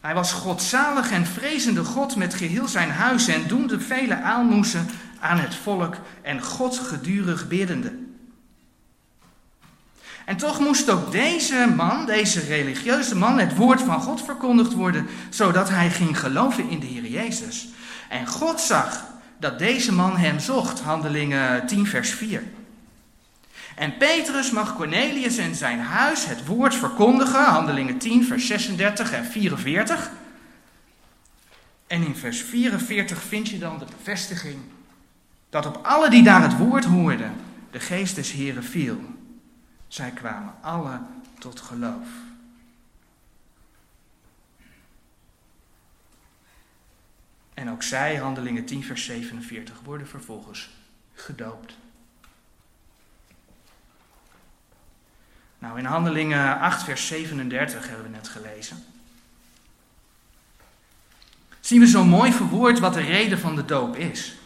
Hij 0.00 0.14
was 0.14 0.32
godzalig 0.32 1.10
en 1.10 1.26
vrezende 1.26 1.84
God 1.84 2.16
met 2.16 2.34
geheel 2.34 2.68
zijn 2.68 2.90
huis 2.90 3.28
en 3.28 3.46
doende 3.46 3.80
vele 3.80 4.20
aalmoezen 4.20 4.86
aan 5.20 5.38
het 5.38 5.54
volk 5.54 5.96
en 6.22 6.42
God 6.42 6.78
gedurig 6.78 7.48
biddende. 7.48 7.98
En 10.24 10.36
toch 10.36 10.58
moest 10.58 10.90
ook 10.90 11.12
deze 11.12 11.72
man, 11.76 12.06
deze 12.06 12.40
religieuze 12.40 13.16
man, 13.16 13.38
het 13.38 13.56
woord 13.56 13.82
van 13.82 14.00
God 14.00 14.24
verkondigd 14.24 14.72
worden, 14.72 15.06
zodat 15.30 15.68
hij 15.68 15.90
ging 15.90 16.20
geloven 16.20 16.68
in 16.68 16.80
de 16.80 16.86
Heer 16.86 17.06
Jezus. 17.06 17.68
En 18.08 18.26
God 18.26 18.60
zag 18.60 19.14
dat 19.38 19.58
deze 19.58 19.92
man 19.92 20.16
hem 20.16 20.38
zocht, 20.38 20.80
handelingen 20.80 21.66
10 21.66 21.86
vers 21.86 22.10
4. 22.10 22.42
En 23.76 23.96
Petrus 23.96 24.50
mag 24.50 24.74
Cornelius 24.76 25.36
en 25.36 25.54
zijn 25.54 25.80
huis 25.80 26.26
het 26.26 26.46
woord 26.46 26.74
verkondigen, 26.74 27.44
handelingen 27.44 27.98
10 27.98 28.24
vers 28.24 28.46
36 28.46 29.12
en 29.12 29.24
44. 29.24 30.10
En 31.86 32.06
in 32.06 32.16
vers 32.16 32.42
44 32.42 33.22
vind 33.22 33.48
je 33.48 33.58
dan 33.58 33.78
de 33.78 33.84
bevestiging 33.96 34.56
dat 35.50 35.66
op 35.66 35.80
alle 35.82 36.10
die 36.10 36.22
daar 36.22 36.42
het 36.42 36.56
woord 36.56 36.84
hoorden, 36.84 37.32
de 37.70 37.80
geest 37.80 38.14
des 38.14 38.32
Heren 38.32 38.64
viel. 38.64 39.00
Zij 39.88 40.10
kwamen 40.10 40.54
alle 40.60 41.00
tot 41.38 41.60
geloof. 41.60 42.25
En 47.56 47.70
ook 47.70 47.82
zij, 47.82 48.16
handelingen 48.16 48.64
10, 48.64 48.84
vers 48.84 49.04
47, 49.04 49.80
worden 49.84 50.08
vervolgens 50.08 50.70
gedoopt. 51.14 51.76
Nou, 55.58 55.78
in 55.78 55.84
handelingen 55.84 56.60
8, 56.60 56.82
vers 56.82 57.06
37 57.06 57.88
hebben 57.88 58.04
we 58.04 58.10
net 58.10 58.28
gelezen. 58.28 58.76
Zien 61.60 61.80
we 61.80 61.86
zo 61.86 62.04
mooi 62.04 62.32
verwoord 62.32 62.78
wat 62.78 62.94
de 62.94 63.00
reden 63.00 63.38
van 63.38 63.56
de 63.56 63.64
doop 63.64 63.96
is. 63.96 64.36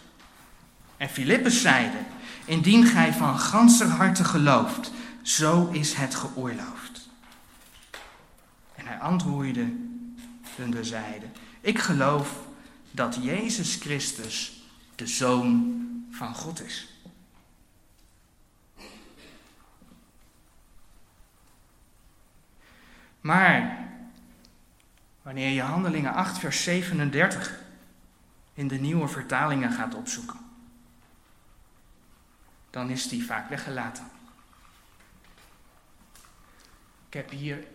En 0.97 1.09
Filippus 1.09 1.61
zeide, 1.61 1.99
indien 2.45 2.87
gij 2.87 3.13
van 3.13 3.39
ganser 3.39 3.89
harte 3.89 4.25
gelooft, 4.25 4.93
zo 5.23 5.69
is 5.73 5.93
het 5.93 6.15
geoorloofd. 6.15 7.09
En 8.75 8.87
hij 8.87 8.99
antwoordde 8.99 9.73
de 10.57 10.85
zeide, 10.85 11.27
ik 11.61 11.79
geloof 11.79 12.49
dat 12.91 13.19
Jezus 13.23 13.77
Christus 13.77 14.63
de 14.95 15.07
Zoon 15.07 16.07
van 16.11 16.35
God 16.35 16.63
is. 16.63 16.89
Maar 23.21 23.89
wanneer 25.23 25.51
je 25.51 25.63
Handelingen 25.63 26.13
8, 26.13 26.39
vers 26.39 26.63
37 26.63 27.61
in 28.55 28.69
de 28.69 28.79
nieuwe 28.79 29.09
vertalingen 29.09 29.73
gaat 29.73 29.95
opzoeken, 29.95 30.39
dan 32.71 32.91
is 32.91 33.09
die 33.09 33.25
vaak 33.25 33.49
weggelaten. 33.49 34.05
Ik 37.07 37.15
heb 37.17 37.31
hier, 37.31 37.67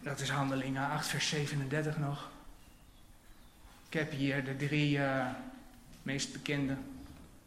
dat 0.00 0.20
is 0.20 0.30
Handelingen 0.30 0.90
8, 0.90 1.06
vers 1.06 1.28
37 1.28 1.98
nog. 1.98 2.28
Ik 3.96 4.02
heb 4.02 4.18
hier 4.18 4.44
de 4.44 4.56
drie 4.56 4.98
uh, 4.98 5.26
meest 6.02 6.32
bekende. 6.32 6.76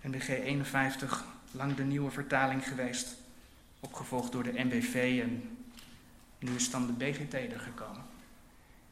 NBG 0.02 0.28
51, 0.28 1.26
lang 1.52 1.76
de 1.76 1.84
nieuwe 1.84 2.12
vertaling 2.12 2.68
geweest. 2.68 3.08
Opgevolgd 3.80 4.32
door 4.32 4.44
de 4.44 4.52
NBV 4.56 5.22
en 5.24 5.58
nu 6.40 6.56
is 6.56 6.72
dan 6.72 6.88
de 6.88 6.94
BGT 6.94 7.34
er 7.34 7.60
gekomen. 7.60 8.02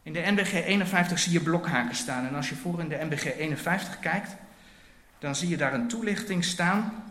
In 0.03 0.13
de 0.13 0.19
NBG 0.19 0.53
51 0.53 1.19
zie 1.19 1.31
je 1.31 1.39
blokhaken 1.39 1.95
staan. 1.95 2.27
En 2.27 2.35
als 2.35 2.49
je 2.49 2.55
voor 2.55 2.79
in 2.79 2.89
de 2.89 3.05
NBG 3.09 3.37
51 3.37 3.99
kijkt, 3.99 4.35
dan 5.19 5.35
zie 5.35 5.49
je 5.49 5.57
daar 5.57 5.73
een 5.73 5.87
toelichting 5.87 6.43
staan 6.43 7.03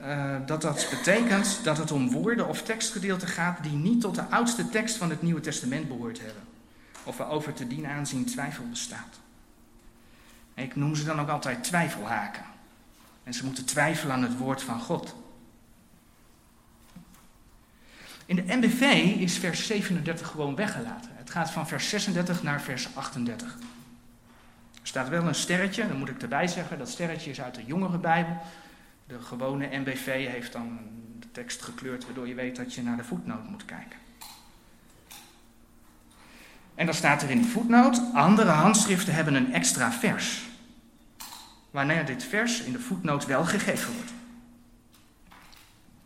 uh, 0.00 0.36
dat 0.46 0.62
dat 0.62 0.86
betekent 0.90 1.64
dat 1.64 1.78
het 1.78 1.90
om 1.90 2.10
woorden 2.10 2.48
of 2.48 2.62
tekstgedeelten 2.62 3.28
gaat 3.28 3.62
die 3.62 3.76
niet 3.76 4.00
tot 4.00 4.14
de 4.14 4.24
oudste 4.24 4.68
tekst 4.68 4.96
van 4.96 5.10
het 5.10 5.22
Nieuwe 5.22 5.40
Testament 5.40 5.88
behoord 5.88 6.20
hebben. 6.20 6.42
Of 7.04 7.16
waarover 7.16 7.52
te 7.52 7.66
dien 7.66 7.86
aanzien 7.86 8.24
twijfel 8.24 8.64
bestaat. 8.68 9.26
Ik 10.58 10.76
noem 10.76 10.94
ze 10.94 11.04
dan 11.04 11.20
ook 11.20 11.28
altijd 11.28 11.64
twijfelhaken. 11.64 12.42
En 13.24 13.34
ze 13.34 13.44
moeten 13.44 13.64
twijfelen 13.64 14.14
aan 14.14 14.22
het 14.22 14.36
woord 14.36 14.62
van 14.62 14.80
God. 14.80 15.14
In 18.26 18.36
de 18.36 18.44
NBV 18.46 18.80
is 19.18 19.38
vers 19.38 19.66
37 19.66 20.28
gewoon 20.28 20.54
weggelaten. 20.54 21.10
Het 21.14 21.30
gaat 21.30 21.50
van 21.50 21.68
vers 21.68 21.88
36 21.88 22.42
naar 22.42 22.60
vers 22.60 22.94
38. 22.94 23.56
Er 24.80 24.86
staat 24.94 25.08
wel 25.08 25.26
een 25.26 25.34
sterretje, 25.34 25.88
dan 25.88 25.96
moet 25.96 26.08
ik 26.08 26.22
erbij 26.22 26.46
zeggen, 26.46 26.78
dat 26.78 26.88
sterretje 26.88 27.30
is 27.30 27.40
uit 27.40 27.54
de 27.54 27.64
jongere 27.64 27.98
Bijbel. 27.98 28.36
De 29.06 29.20
gewone 29.20 29.68
NBV 29.72 30.28
heeft 30.28 30.52
dan 30.52 30.78
de 31.18 31.30
tekst 31.32 31.62
gekleurd, 31.62 32.04
waardoor 32.04 32.28
je 32.28 32.34
weet 32.34 32.56
dat 32.56 32.74
je 32.74 32.82
naar 32.82 32.96
de 32.96 33.04
voetnoot 33.04 33.48
moet 33.48 33.64
kijken. 33.64 33.98
En 36.74 36.86
dan 36.86 36.94
staat 36.94 37.22
er 37.22 37.30
in 37.30 37.42
de 37.42 37.48
voetnoot: 37.48 38.02
andere 38.12 38.50
handschriften 38.50 39.14
hebben 39.14 39.34
een 39.34 39.52
extra 39.52 39.92
vers. 39.92 40.47
Wanneer 41.78 42.04
dit 42.04 42.24
vers 42.24 42.60
in 42.60 42.72
de 42.72 42.80
voetnoot 42.80 43.26
wel 43.26 43.44
gegeven 43.44 43.94
wordt. 43.94 44.12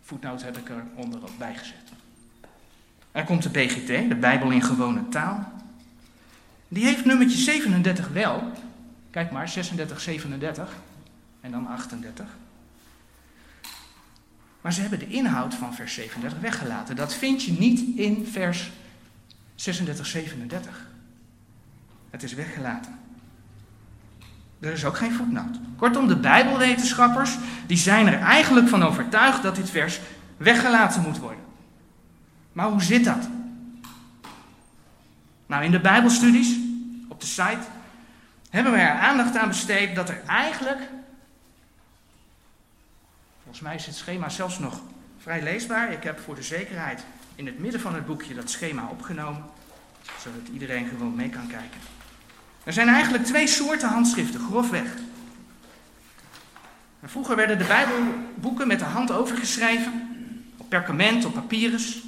Voetnoot 0.03 0.43
heb 0.43 0.59
ik 0.59 0.69
er 0.69 0.85
onder 0.95 1.23
op 1.23 1.31
bijgezet. 1.39 1.93
Er 3.13 3.25
komt 3.25 3.43
de 3.43 3.49
BGT, 3.49 4.09
de 4.09 4.17
Bijbel 4.21 4.51
in 4.51 4.63
gewone 4.63 5.09
taal. 5.09 5.53
Die 6.69 6.85
heeft 6.85 7.05
nummertje 7.05 7.39
37 7.39 8.09
wel. 8.09 8.53
Kijk 9.11 9.31
maar, 9.31 9.49
36, 9.49 10.01
37 10.01 10.77
en 11.41 11.51
dan 11.51 11.67
38. 11.67 12.27
Maar 14.61 14.73
ze 14.73 14.81
hebben 14.81 14.99
de 14.99 15.09
inhoud 15.09 15.55
van 15.55 15.75
vers 15.75 15.95
37 15.95 16.41
weggelaten. 16.41 16.97
Dat 16.97 17.15
vind 17.15 17.43
je 17.43 17.53
niet 17.53 17.99
in 17.99 18.27
vers 18.27 18.71
36, 19.55 20.07
37. 20.07 20.87
Het 22.11 22.23
is 22.23 22.35
weggelaten. 22.35 23.02
Er 24.63 24.73
is 24.73 24.85
ook 24.85 24.97
geen 24.97 25.13
voetnoot. 25.13 25.59
Kortom, 25.77 26.09
de 26.09 26.17
Bijbelwetenschappers 26.17 27.37
die 27.67 27.77
zijn 27.77 28.07
er 28.07 28.21
eigenlijk 28.21 28.69
van 28.69 28.83
overtuigd 28.83 29.43
dat 29.43 29.57
dit 29.57 29.71
vers 29.71 30.01
weggelaten 30.37 31.03
moet 31.03 31.19
worden. 31.19 31.45
Maar 32.53 32.67
hoe 32.67 32.83
zit 32.83 33.05
dat? 33.05 33.29
Nou, 35.47 35.65
in 35.65 35.71
de 35.71 35.81
Bijbelstudies 35.81 36.57
op 37.09 37.21
de 37.21 37.27
site 37.27 37.67
hebben 38.51 38.73
we 38.73 38.79
er 38.79 38.99
aandacht 38.99 39.37
aan 39.37 39.49
besteed 39.49 39.95
dat 39.95 40.09
er 40.09 40.23
eigenlijk, 40.27 40.89
volgens 43.43 43.61
mij 43.61 43.75
is 43.75 43.87
het 43.87 43.95
schema 43.95 44.29
zelfs 44.29 44.59
nog 44.59 44.81
vrij 45.19 45.43
leesbaar. 45.43 45.93
Ik 45.93 46.03
heb 46.03 46.19
voor 46.19 46.35
de 46.35 46.43
zekerheid 46.43 47.05
in 47.35 47.47
het 47.47 47.59
midden 47.59 47.81
van 47.81 47.95
het 47.95 48.07
boekje 48.07 48.35
dat 48.35 48.51
schema 48.51 48.89
opgenomen, 48.91 49.45
zodat 50.19 50.49
iedereen 50.53 50.87
gewoon 50.89 51.15
mee 51.15 51.29
kan 51.29 51.47
kijken. 51.47 51.81
Er 52.65 52.73
zijn 52.73 52.89
eigenlijk 52.89 53.25
twee 53.25 53.47
soorten 53.47 53.89
handschriften, 53.89 54.41
grofweg. 54.41 54.95
vroeger 57.03 57.37
werden 57.37 57.59
de 57.59 57.65
Bijbelboeken 57.65 58.67
met 58.67 58.79
de 58.79 58.85
hand 58.85 59.11
overgeschreven, 59.11 59.93
op 60.57 60.69
perkament, 60.69 61.25
op 61.25 61.35
papyrus. 61.35 62.03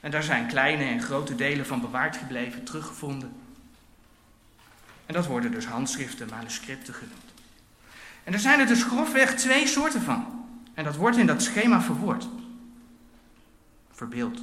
En 0.00 0.10
daar 0.10 0.22
zijn 0.22 0.46
kleine 0.46 0.84
en 0.84 1.02
grote 1.02 1.34
delen 1.34 1.66
van 1.66 1.80
bewaard 1.80 2.16
gebleven, 2.16 2.64
teruggevonden. 2.64 3.32
En 5.06 5.14
dat 5.14 5.26
worden 5.26 5.50
dus 5.50 5.66
handschriften, 5.66 6.28
manuscripten 6.30 6.94
genoemd. 6.94 7.34
En 8.24 8.32
er 8.32 8.38
zijn 8.38 8.60
er 8.60 8.66
dus 8.66 8.82
grofweg 8.82 9.34
twee 9.34 9.66
soorten 9.66 10.02
van. 10.02 10.46
En 10.74 10.84
dat 10.84 10.96
wordt 10.96 11.16
in 11.16 11.26
dat 11.26 11.42
schema 11.42 11.82
verwoord. 11.82 12.28
Verbeeld. 13.92 14.40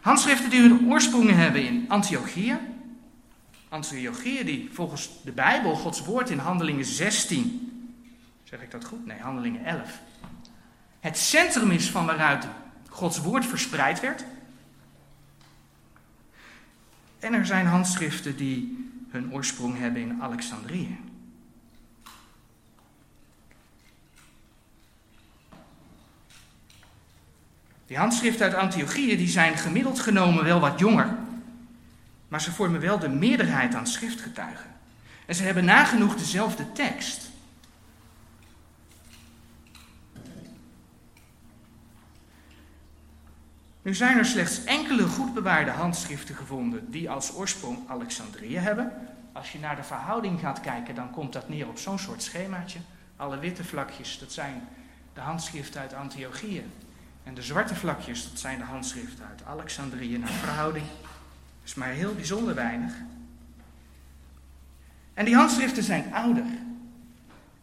Handschriften 0.00 0.50
die 0.50 0.60
hun 0.60 0.90
oorsprong 0.90 1.30
hebben 1.30 1.66
in 1.66 1.84
Antiochieën. 1.88 2.71
Antiochieën 3.72 4.46
die 4.46 4.68
volgens 4.72 5.10
de 5.24 5.32
Bijbel, 5.32 5.74
Gods 5.74 6.04
woord 6.04 6.30
in 6.30 6.38
Handelingen 6.38 6.84
16, 6.84 7.96
zeg 8.44 8.62
ik 8.62 8.70
dat 8.70 8.84
goed? 8.84 9.06
Nee, 9.06 9.20
Handelingen 9.20 9.64
11. 9.64 10.00
Het 11.00 11.18
centrum 11.18 11.70
is 11.70 11.90
van 11.90 12.06
waaruit 12.06 12.46
Gods 12.88 13.18
woord 13.18 13.46
verspreid 13.46 14.00
werd. 14.00 14.24
En 17.18 17.32
er 17.32 17.46
zijn 17.46 17.66
handschriften 17.66 18.36
die 18.36 18.88
hun 19.10 19.32
oorsprong 19.32 19.78
hebben 19.78 20.02
in 20.02 20.22
Alexandrië. 20.22 20.98
Die 27.86 27.96
handschriften 27.96 28.44
uit 28.44 28.54
Antiochië 28.54 29.16
die 29.16 29.28
zijn 29.28 29.56
gemiddeld 29.56 30.00
genomen 30.00 30.44
wel 30.44 30.60
wat 30.60 30.78
jonger, 30.78 31.16
maar 32.32 32.40
ze 32.40 32.52
vormen 32.52 32.80
wel 32.80 32.98
de 32.98 33.08
meerderheid 33.08 33.74
aan 33.74 33.86
schriftgetuigen. 33.86 34.70
En 35.26 35.34
ze 35.34 35.42
hebben 35.42 35.64
nagenoeg 35.64 36.16
dezelfde 36.16 36.72
tekst. 36.72 37.30
Nu 43.82 43.94
zijn 43.94 44.18
er 44.18 44.24
slechts 44.24 44.64
enkele 44.64 45.06
goed 45.06 45.34
bewaarde 45.34 45.70
handschriften 45.70 46.34
gevonden 46.34 46.90
die 46.90 47.10
als 47.10 47.34
oorsprong 47.34 47.78
Alexandrië 47.88 48.56
hebben. 48.56 48.92
Als 49.32 49.52
je 49.52 49.58
naar 49.58 49.76
de 49.76 49.84
verhouding 49.84 50.40
gaat 50.40 50.60
kijken, 50.60 50.94
dan 50.94 51.10
komt 51.10 51.32
dat 51.32 51.48
neer 51.48 51.68
op 51.68 51.78
zo'n 51.78 51.98
soort 51.98 52.22
schemaatje. 52.22 52.78
Alle 53.16 53.38
witte 53.38 53.64
vlakjes, 53.64 54.18
dat 54.18 54.32
zijn 54.32 54.68
de 55.14 55.20
handschriften 55.20 55.80
uit 55.80 55.94
Antiochië. 55.94 56.64
En 57.24 57.34
de 57.34 57.42
zwarte 57.42 57.74
vlakjes, 57.74 58.30
dat 58.30 58.38
zijn 58.38 58.58
de 58.58 58.64
handschriften 58.64 59.26
uit 59.26 59.44
Alexandrië 59.44 60.18
naar 60.18 60.28
verhouding. 60.28 60.86
Is 61.64 61.74
maar 61.74 61.88
heel 61.88 62.14
bijzonder 62.14 62.54
weinig. 62.54 62.92
En 65.14 65.24
die 65.24 65.34
handschriften 65.34 65.82
zijn 65.82 66.14
ouder. 66.14 66.44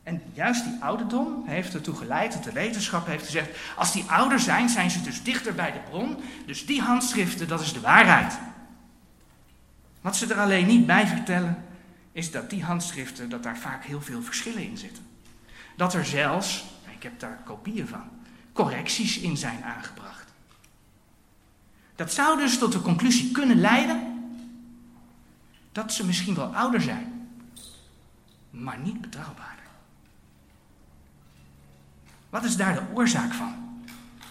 En 0.03 0.21
juist 0.33 0.63
die 0.63 0.77
ouderdom 0.79 1.43
heeft 1.45 1.73
ertoe 1.73 1.95
geleid 1.95 2.33
dat 2.33 2.43
de 2.43 2.51
wetenschap 2.51 3.07
heeft 3.07 3.25
gezegd: 3.25 3.57
als 3.75 3.91
die 3.91 4.03
ouder 4.07 4.39
zijn, 4.39 4.69
zijn 4.69 4.89
ze 4.89 5.01
dus 5.01 5.23
dichter 5.23 5.55
bij 5.55 5.71
de 5.71 5.79
bron. 5.89 6.17
Dus 6.45 6.65
die 6.65 6.81
handschriften, 6.81 7.47
dat 7.47 7.61
is 7.61 7.73
de 7.73 7.79
waarheid. 7.79 8.37
Wat 10.01 10.15
ze 10.15 10.33
er 10.33 10.39
alleen 10.39 10.67
niet 10.67 10.85
bij 10.85 11.07
vertellen, 11.07 11.63
is 12.11 12.31
dat 12.31 12.49
die 12.49 12.63
handschriften, 12.63 13.29
dat 13.29 13.43
daar 13.43 13.57
vaak 13.57 13.83
heel 13.85 14.01
veel 14.01 14.21
verschillen 14.21 14.63
in 14.63 14.77
zitten. 14.77 15.03
Dat 15.75 15.93
er 15.93 16.05
zelfs, 16.05 16.65
ik 16.95 17.03
heb 17.03 17.19
daar 17.19 17.39
kopieën 17.45 17.87
van, 17.87 18.09
correcties 18.53 19.17
in 19.17 19.37
zijn 19.37 19.63
aangebracht. 19.63 20.18
Dat 21.99 22.13
zou 22.13 22.37
dus 22.37 22.57
tot 22.57 22.71
de 22.71 22.81
conclusie 22.81 23.31
kunnen 23.31 23.59
leiden 23.59 24.01
dat 25.71 25.93
ze 25.93 26.05
misschien 26.05 26.35
wel 26.35 26.55
ouder 26.55 26.81
zijn, 26.81 27.29
maar 28.49 28.79
niet 28.79 29.01
betrouwbaar. 29.01 29.57
Wat 32.29 32.43
is 32.43 32.55
daar 32.55 32.73
de 32.73 32.81
oorzaak 32.93 33.33
van? 33.33 33.83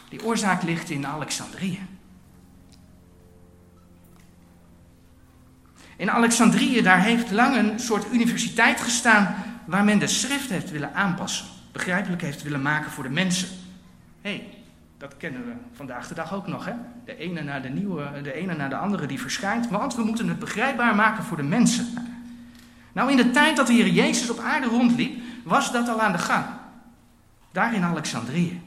Die 0.09 0.25
oorzaak 0.25 0.63
ligt 0.63 0.91
in 0.91 1.07
Alexandrië. 1.07 1.87
In 5.97 6.11
Alexandrië, 6.11 6.83
daar 6.83 7.03
heeft 7.03 7.31
lang 7.31 7.57
een 7.57 7.81
soort 7.81 8.13
universiteit 8.13 8.81
gestaan 8.81 9.35
waar 9.67 9.85
men 9.85 9.99
de 9.99 10.07
schrift 10.07 10.49
heeft 10.49 10.71
willen 10.71 10.95
aanpassen, 10.95 11.47
begrijpelijk 11.73 12.23
heeft 12.23 12.43
willen 12.43 12.63
maken 12.63 12.91
voor 12.91 13.05
de 13.05 13.11
mensen. 13.11 13.49
Hey, 14.21 14.58
dat 14.99 15.17
kennen 15.17 15.45
we 15.45 15.53
vandaag 15.73 16.09
de 16.09 16.15
dag 16.15 16.35
ook 16.35 16.47
nog, 16.47 16.65
hè? 16.65 16.73
De 17.05 17.17
ene 17.17 17.43
na 17.43 17.61
de 17.61 17.69
nieuwe, 17.69 18.23
de 18.23 18.33
ene 18.33 18.55
na 18.55 18.69
de 18.69 18.77
andere 18.77 19.07
die 19.07 19.21
verschijnt, 19.21 19.69
want 19.69 19.95
we 19.95 20.03
moeten 20.03 20.29
het 20.29 20.39
begrijpbaar 20.39 20.95
maken 20.95 21.25
voor 21.25 21.37
de 21.37 21.43
mensen. 21.43 21.87
Nou, 22.93 23.11
in 23.11 23.17
de 23.17 23.31
tijd 23.31 23.57
dat 23.57 23.67
de 23.67 23.73
Heer 23.73 23.89
Jezus 23.89 24.31
op 24.31 24.39
aarde 24.39 24.67
rondliep, 24.67 25.21
was 25.45 25.73
dat 25.73 25.89
al 25.89 26.01
aan 26.01 26.13
de 26.13 26.19
gang. 26.19 26.45
Daar 27.53 27.75
in 27.75 27.83
Alexandrië. 27.83 28.61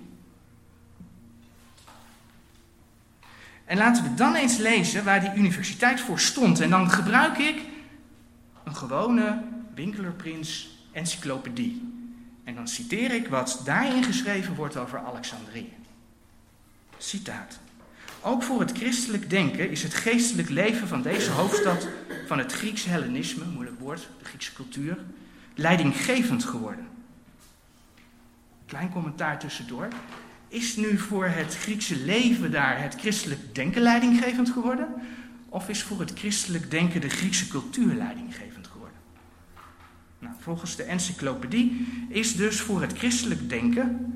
En 3.66 3.78
laten 3.78 4.04
we 4.04 4.14
dan 4.14 4.36
eens 4.36 4.58
lezen 4.58 5.04
waar 5.04 5.20
die 5.20 5.34
universiteit 5.36 6.00
voor 6.00 6.20
stond. 6.20 6.60
En 6.60 6.70
dan 6.70 6.90
gebruik 6.90 7.38
ik 7.38 7.62
een 8.64 8.76
gewone 8.76 9.44
Winkelerprins 9.76 10.78
encyclopedie. 10.92 11.94
En 12.44 12.56
dan 12.56 12.68
citeer 12.68 13.12
ik 13.12 13.28
wat 13.28 13.62
daarin 13.66 14.04
geschreven 14.04 14.56
wordt 14.56 14.78
over 14.78 15.00
Alexandrië. 15.00 15.81
Citaat. 17.04 17.60
Ook 18.22 18.44
voor 18.44 18.60
het 18.60 18.72
christelijk 18.72 19.30
denken 19.30 19.70
is 19.70 19.84
het 19.84 19.94
geestelijk 19.94 20.50
leven 20.50 20.88
van 20.88 21.02
deze 21.02 21.32
hoofdstad 21.32 21.88
van 22.28 22.38
het 22.38 22.52
Grieks 22.52 22.86
Hellenisme, 22.86 23.46
moeilijk 23.46 23.80
woord, 23.80 24.08
de 24.20 24.26
Griekse 24.26 24.54
cultuur, 24.54 24.98
leidinggevend 25.56 26.44
geworden. 26.44 26.88
Klein 28.66 28.92
commentaar 28.92 29.40
tussendoor. 29.40 29.88
Is 30.48 30.76
nu 30.76 30.98
voor 30.98 31.26
het 31.26 31.58
Griekse 31.58 31.96
leven 31.96 32.52
daar 32.52 32.82
het 32.82 32.96
christelijk 33.00 33.56
denken 33.56 33.82
leidinggevend 33.82 34.50
geworden? 34.50 34.88
Of 35.50 35.70
is 35.70 35.84
voor 35.84 36.00
het 36.00 36.12
christelijk 36.16 36.72
denken 36.72 37.02
de 37.02 37.10
Griekse 37.10 37.48
cultuur 37.48 37.94
leidinggevend 37.94 38.68
geworden? 38.68 38.98
Nou, 40.20 40.36
volgens 40.40 40.76
de 40.76 40.84
encyclopedie 40.84 41.88
is 42.10 42.36
dus 42.36 42.62
voor 42.62 42.82
het 42.82 42.98
christelijk 42.98 43.50
denken 43.50 44.16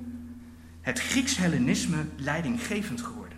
het 0.86 1.00
Grieks-Hellenisme 1.00 2.06
leidinggevend 2.16 3.02
geworden. 3.02 3.38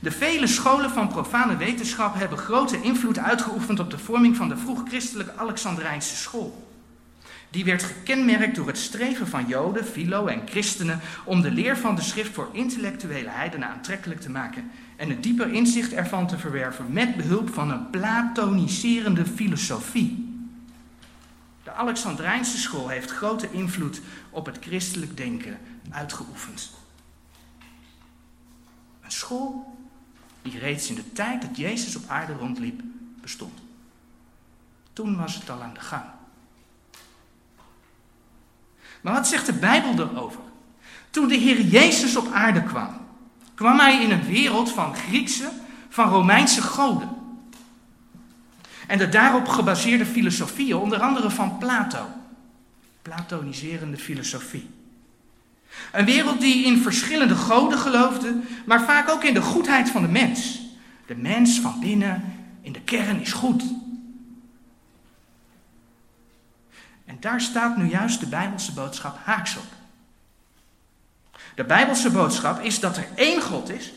De 0.00 0.10
vele 0.10 0.46
scholen 0.46 0.90
van 0.90 1.08
profane 1.08 1.56
wetenschap 1.56 2.14
hebben 2.14 2.38
grote 2.38 2.82
invloed 2.82 3.18
uitgeoefend 3.18 3.80
op 3.80 3.90
de 3.90 3.98
vorming 3.98 4.36
van 4.36 4.48
de 4.48 4.56
vroeg-christelijke 4.56 5.36
Alexandrijnse 5.36 6.16
school. 6.16 6.68
Die 7.50 7.64
werd 7.64 7.82
gekenmerkt 7.82 8.56
door 8.56 8.66
het 8.66 8.78
streven 8.78 9.28
van 9.28 9.46
Joden, 9.46 9.84
Philo 9.84 10.26
en 10.26 10.42
christenen 10.48 11.00
om 11.24 11.40
de 11.40 11.50
leer 11.50 11.76
van 11.76 11.94
de 11.94 12.02
schrift 12.02 12.34
voor 12.34 12.48
intellectuele 12.52 13.30
heidenen 13.30 13.68
aantrekkelijk 13.68 14.20
te 14.20 14.30
maken 14.30 14.70
en 14.96 15.08
het 15.08 15.22
dieper 15.22 15.52
inzicht 15.52 15.92
ervan 15.92 16.26
te 16.26 16.38
verwerven 16.38 16.92
met 16.92 17.16
behulp 17.16 17.54
van 17.54 17.70
een 17.70 17.90
platoniserende 17.90 19.26
filosofie. 19.26 20.34
De 21.62 21.72
Alexandrijnse 21.72 22.58
school 22.58 22.88
heeft 22.88 23.10
grote 23.10 23.48
invloed 23.50 24.00
op 24.30 24.46
het 24.46 24.58
christelijk 24.60 25.16
denken 25.16 25.58
uitgeoefend. 25.90 26.84
Een 29.06 29.12
school 29.12 29.76
die 30.42 30.58
reeds 30.58 30.88
in 30.88 30.94
de 30.94 31.12
tijd 31.12 31.42
dat 31.42 31.56
Jezus 31.56 31.96
op 31.96 32.02
aarde 32.06 32.32
rondliep 32.32 32.82
bestond. 33.20 33.58
Toen 34.92 35.16
was 35.16 35.34
het 35.34 35.50
al 35.50 35.62
aan 35.62 35.74
de 35.74 35.80
gang. 35.80 36.04
Maar 39.00 39.12
wat 39.12 39.28
zegt 39.28 39.46
de 39.46 39.52
Bijbel 39.52 39.98
erover? 39.98 40.40
Toen 41.10 41.28
de 41.28 41.34
Heer 41.34 41.60
Jezus 41.60 42.16
op 42.16 42.32
aarde 42.32 42.62
kwam, 42.62 43.06
kwam 43.54 43.78
hij 43.78 44.02
in 44.02 44.10
een 44.10 44.24
wereld 44.24 44.70
van 44.70 44.94
Griekse, 44.94 45.50
van 45.88 46.08
Romeinse 46.08 46.62
goden. 46.62 47.08
En 48.86 48.98
de 48.98 49.08
daarop 49.08 49.48
gebaseerde 49.48 50.06
filosofieën, 50.06 50.76
onder 50.76 51.00
andere 51.00 51.30
van 51.30 51.58
Plato. 51.58 52.06
Platoniserende 53.02 53.96
filosofie. 53.96 54.75
Een 55.92 56.04
wereld 56.04 56.40
die 56.40 56.64
in 56.64 56.82
verschillende 56.82 57.34
goden 57.34 57.78
geloofde, 57.78 58.40
maar 58.66 58.84
vaak 58.84 59.08
ook 59.08 59.24
in 59.24 59.34
de 59.34 59.42
goedheid 59.42 59.90
van 59.90 60.02
de 60.02 60.08
mens. 60.08 60.60
De 61.06 61.16
mens 61.16 61.60
van 61.60 61.80
binnen, 61.80 62.34
in 62.60 62.72
de 62.72 62.80
kern, 62.80 63.20
is 63.20 63.32
goed. 63.32 63.62
En 67.04 67.16
Daar 67.20 67.40
staat 67.40 67.76
nu 67.76 67.88
juist 67.88 68.20
de 68.20 68.26
Bijbelse 68.26 68.72
boodschap 68.72 69.18
haaks 69.24 69.56
op. 69.56 69.66
De 71.54 71.64
Bijbelse 71.64 72.10
boodschap 72.10 72.60
is 72.60 72.80
dat 72.80 72.96
er 72.96 73.08
één 73.14 73.42
God 73.42 73.70
is, 73.70 73.92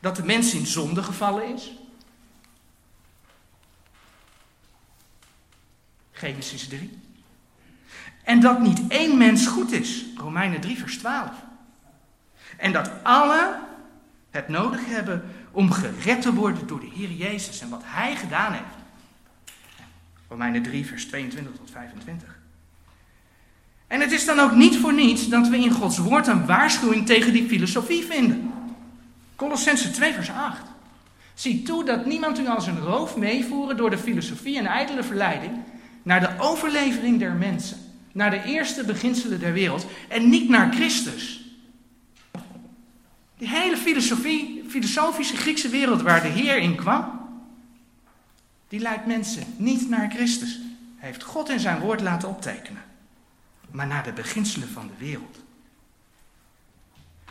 dat 0.00 0.16
de 0.16 0.24
mens 0.24 0.54
in 0.54 0.66
zonde 0.66 1.02
gevallen 1.02 1.54
is. 1.54 1.70
Genesis 6.12 6.68
3. 6.68 7.01
En 8.22 8.40
dat 8.40 8.60
niet 8.60 8.82
één 8.88 9.18
mens 9.18 9.46
goed 9.46 9.72
is. 9.72 10.04
Romeinen 10.16 10.60
3, 10.60 10.78
vers 10.78 10.98
12. 10.98 11.30
En 12.56 12.72
dat 12.72 12.90
alle 13.02 13.58
het 14.30 14.48
nodig 14.48 14.86
hebben 14.86 15.22
om 15.50 15.70
gered 15.70 16.22
te 16.22 16.34
worden 16.34 16.66
door 16.66 16.80
de 16.80 16.90
Heer 16.94 17.10
Jezus 17.10 17.60
en 17.60 17.68
wat 17.68 17.82
Hij 17.84 18.16
gedaan 18.16 18.52
heeft. 18.52 18.64
Romeinen 20.28 20.62
3, 20.62 20.86
vers 20.86 21.06
22 21.06 21.56
tot 21.56 21.70
25. 21.70 22.40
En 23.86 24.00
het 24.00 24.12
is 24.12 24.24
dan 24.24 24.38
ook 24.38 24.52
niet 24.52 24.76
voor 24.76 24.92
niets 24.92 25.28
dat 25.28 25.48
we 25.48 25.58
in 25.58 25.70
Gods 25.70 25.98
woord 25.98 26.26
een 26.26 26.46
waarschuwing 26.46 27.06
tegen 27.06 27.32
die 27.32 27.48
filosofie 27.48 28.04
vinden. 28.04 28.52
Colossense 29.36 29.90
2, 29.90 30.12
vers 30.12 30.30
8. 30.30 30.62
Zie 31.34 31.62
toe 31.62 31.84
dat 31.84 32.06
niemand 32.06 32.38
u 32.38 32.46
als 32.46 32.66
een 32.66 32.78
roof 32.80 33.16
meevoeren 33.16 33.76
door 33.76 33.90
de 33.90 33.98
filosofie 33.98 34.58
en 34.58 34.66
ijdele 34.66 35.02
verleiding 35.02 35.52
naar 36.02 36.20
de 36.20 36.30
overlevering 36.38 37.18
der 37.18 37.32
mensen, 37.32 37.78
naar 38.12 38.30
de 38.30 38.42
eerste 38.42 38.84
beginselen 38.84 39.40
der 39.40 39.52
wereld 39.52 39.86
en 40.08 40.28
niet 40.28 40.48
naar 40.48 40.72
Christus. 40.72 41.40
Die 43.36 43.48
hele 43.48 43.76
filosofie, 43.76 44.64
filosofische 44.68 45.36
Griekse 45.36 45.68
wereld 45.68 46.02
waar 46.02 46.22
de 46.22 46.28
Heer 46.28 46.56
in 46.56 46.74
kwam, 46.74 47.20
die 48.68 48.80
leidt 48.80 49.06
mensen 49.06 49.44
niet 49.56 49.88
naar 49.88 50.10
Christus. 50.10 50.60
Hij 50.96 51.08
heeft 51.08 51.22
God 51.22 51.48
in 51.48 51.60
zijn 51.60 51.80
woord 51.80 52.00
laten 52.00 52.28
optekenen, 52.28 52.82
maar 53.70 53.86
naar 53.86 54.04
de 54.04 54.12
beginselen 54.12 54.68
van 54.68 54.86
de 54.86 55.04
wereld. 55.04 55.40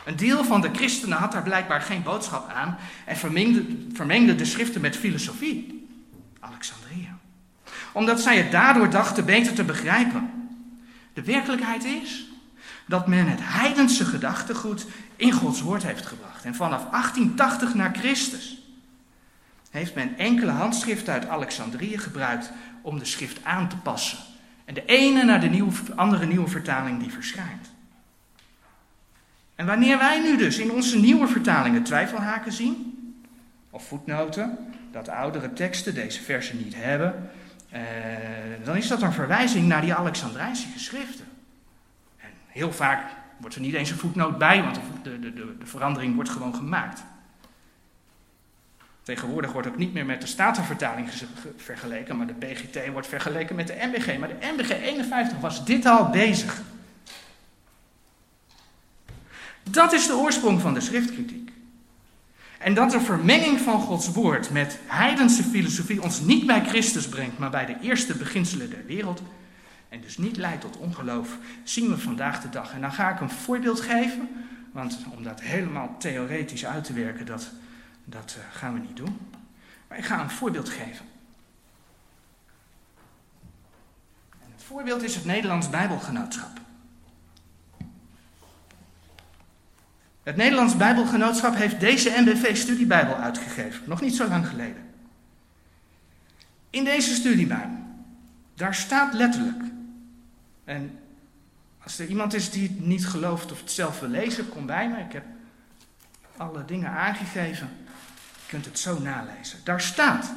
Een 0.04 0.16
deel 0.16 0.44
van 0.44 0.60
de 0.60 0.70
christenen 0.72 1.18
had 1.18 1.32
daar 1.32 1.42
blijkbaar 1.42 1.80
geen 1.80 2.02
boodschap 2.02 2.50
aan 2.50 2.78
en 3.06 3.16
vermengde, 3.16 3.64
vermengde 3.92 4.34
de 4.34 4.44
schriften 4.44 4.80
met 4.80 4.96
filosofie. 4.96 5.88
Alexandria. 6.40 7.18
Omdat 7.92 8.20
zij 8.20 8.36
het 8.36 8.52
daardoor 8.52 8.90
dachten 8.90 9.24
beter 9.24 9.54
te 9.54 9.64
begrijpen. 9.64 10.41
De 11.12 11.22
werkelijkheid 11.22 11.84
is 11.84 12.26
dat 12.86 13.06
men 13.06 13.26
het 13.26 13.40
heidense 13.42 14.04
gedachtegoed 14.04 14.86
in 15.16 15.32
Gods 15.32 15.60
woord 15.60 15.82
heeft 15.82 16.06
gebracht. 16.06 16.44
En 16.44 16.54
vanaf 16.54 16.90
1880 16.90 17.74
na 17.74 17.90
Christus 17.92 18.62
heeft 19.70 19.94
men 19.94 20.18
enkele 20.18 20.50
handschriften 20.50 21.12
uit 21.12 21.28
Alexandrië 21.28 21.98
gebruikt 21.98 22.50
om 22.82 22.98
de 22.98 23.04
schrift 23.04 23.44
aan 23.44 23.68
te 23.68 23.76
passen. 23.76 24.18
En 24.64 24.74
de 24.74 24.84
ene 24.84 25.24
naar 25.24 25.40
de 25.40 25.48
nieuwe, 25.48 25.72
andere 25.94 26.26
nieuwe 26.26 26.48
vertaling 26.48 27.00
die 27.00 27.12
verschijnt. 27.12 27.70
En 29.54 29.66
wanneer 29.66 29.98
wij 29.98 30.20
nu 30.20 30.36
dus 30.36 30.58
in 30.58 30.70
onze 30.70 30.98
nieuwe 30.98 31.28
vertalingen 31.28 31.82
twijfelhaken 31.82 32.52
zien, 32.52 32.96
of 33.70 33.86
voetnoten, 33.86 34.58
dat 34.92 35.08
oudere 35.08 35.52
teksten 35.52 35.94
deze 35.94 36.22
versen 36.22 36.58
niet 36.58 36.74
hebben, 36.74 37.30
eh, 37.72 37.80
dan 38.64 38.76
is 38.76 38.88
dat 38.88 39.02
een 39.02 39.12
verwijzing 39.12 39.66
naar 39.66 39.80
die 39.80 39.94
Alexandrijnse 39.94 40.66
geschriften. 40.72 41.24
En 42.16 42.30
heel 42.46 42.72
vaak 42.72 43.10
wordt 43.36 43.54
er 43.54 43.60
niet 43.60 43.74
eens 43.74 43.90
een 43.90 43.98
voetnoot 43.98 44.38
bij, 44.38 44.62
want 44.62 44.78
de, 45.02 45.18
de, 45.18 45.32
de, 45.32 45.58
de 45.58 45.66
verandering 45.66 46.14
wordt 46.14 46.30
gewoon 46.30 46.54
gemaakt. 46.54 47.02
Tegenwoordig 49.02 49.52
wordt 49.52 49.68
ook 49.68 49.76
niet 49.76 49.92
meer 49.92 50.06
met 50.06 50.20
de 50.20 50.26
Statenvertaling 50.26 51.08
vergeleken, 51.56 52.16
maar 52.16 52.26
de 52.26 52.34
PGT 52.46 52.88
wordt 52.92 53.06
vergeleken 53.06 53.56
met 53.56 53.66
de 53.66 53.76
MBG. 53.78 54.18
Maar 54.18 54.28
de 54.28 54.52
MBG 54.56 54.70
51 54.70 55.38
was 55.38 55.64
dit 55.64 55.86
al 55.86 56.10
bezig. 56.10 56.62
Dat 59.62 59.92
is 59.92 60.06
de 60.06 60.16
oorsprong 60.16 60.60
van 60.60 60.74
de 60.74 60.80
schriftkritiek. 60.80 61.41
En 62.62 62.74
dat 62.74 62.90
de 62.90 63.00
vermenging 63.00 63.60
van 63.60 63.80
Gods 63.80 64.08
woord 64.08 64.50
met 64.50 64.78
heidense 64.86 65.42
filosofie 65.42 66.02
ons 66.02 66.20
niet 66.20 66.46
bij 66.46 66.64
Christus 66.64 67.08
brengt, 67.08 67.38
maar 67.38 67.50
bij 67.50 67.66
de 67.66 67.76
eerste 67.80 68.16
beginselen 68.16 68.70
der 68.70 68.86
wereld. 68.86 69.22
En 69.88 70.00
dus 70.00 70.18
niet 70.18 70.36
leidt 70.36 70.60
tot 70.60 70.76
ongeloof, 70.76 71.36
zien 71.64 71.88
we 71.88 71.98
vandaag 71.98 72.40
de 72.42 72.48
dag. 72.48 72.72
En 72.72 72.80
dan 72.80 72.92
ga 72.92 73.10
ik 73.10 73.20
een 73.20 73.30
voorbeeld 73.30 73.80
geven, 73.80 74.28
want 74.72 74.98
om 75.16 75.22
dat 75.22 75.40
helemaal 75.40 75.94
theoretisch 75.98 76.66
uit 76.66 76.84
te 76.84 76.92
werken, 76.92 77.26
dat, 77.26 77.50
dat 78.04 78.36
uh, 78.38 78.44
gaan 78.52 78.72
we 78.72 78.78
niet 78.78 78.96
doen. 78.96 79.18
Maar 79.88 79.98
ik 79.98 80.04
ga 80.04 80.20
een 80.20 80.30
voorbeeld 80.30 80.68
geven. 80.68 81.06
En 84.30 84.52
het 84.54 84.62
voorbeeld 84.62 85.02
is 85.02 85.14
het 85.14 85.24
Nederlands 85.24 85.70
Bijbelgenootschap. 85.70 86.60
Het 90.22 90.36
Nederlands 90.36 90.76
Bijbelgenootschap 90.76 91.54
heeft 91.54 91.80
deze 91.80 92.12
NBV-studiebijbel 92.16 93.14
uitgegeven, 93.14 93.82
nog 93.86 94.00
niet 94.00 94.16
zo 94.16 94.28
lang 94.28 94.46
geleden. 94.46 94.90
In 96.70 96.84
deze 96.84 97.14
studiebijbel, 97.14 97.78
daar 98.54 98.74
staat 98.74 99.14
letterlijk, 99.14 99.62
en 100.64 100.98
als 101.82 101.98
er 101.98 102.06
iemand 102.06 102.34
is 102.34 102.50
die 102.50 102.62
het 102.62 102.86
niet 102.86 103.06
gelooft 103.06 103.52
of 103.52 103.60
het 103.60 103.70
zelf 103.70 104.00
wil 104.00 104.08
lezen, 104.08 104.48
kom 104.48 104.66
bij 104.66 104.88
me. 104.88 104.98
Ik 104.98 105.12
heb 105.12 105.24
alle 106.36 106.64
dingen 106.64 106.90
aangegeven. 106.90 107.68
Je 108.34 108.48
kunt 108.48 108.64
het 108.64 108.78
zo 108.78 108.98
nalezen. 109.00 109.58
Daar 109.64 109.80
staat 109.80 110.32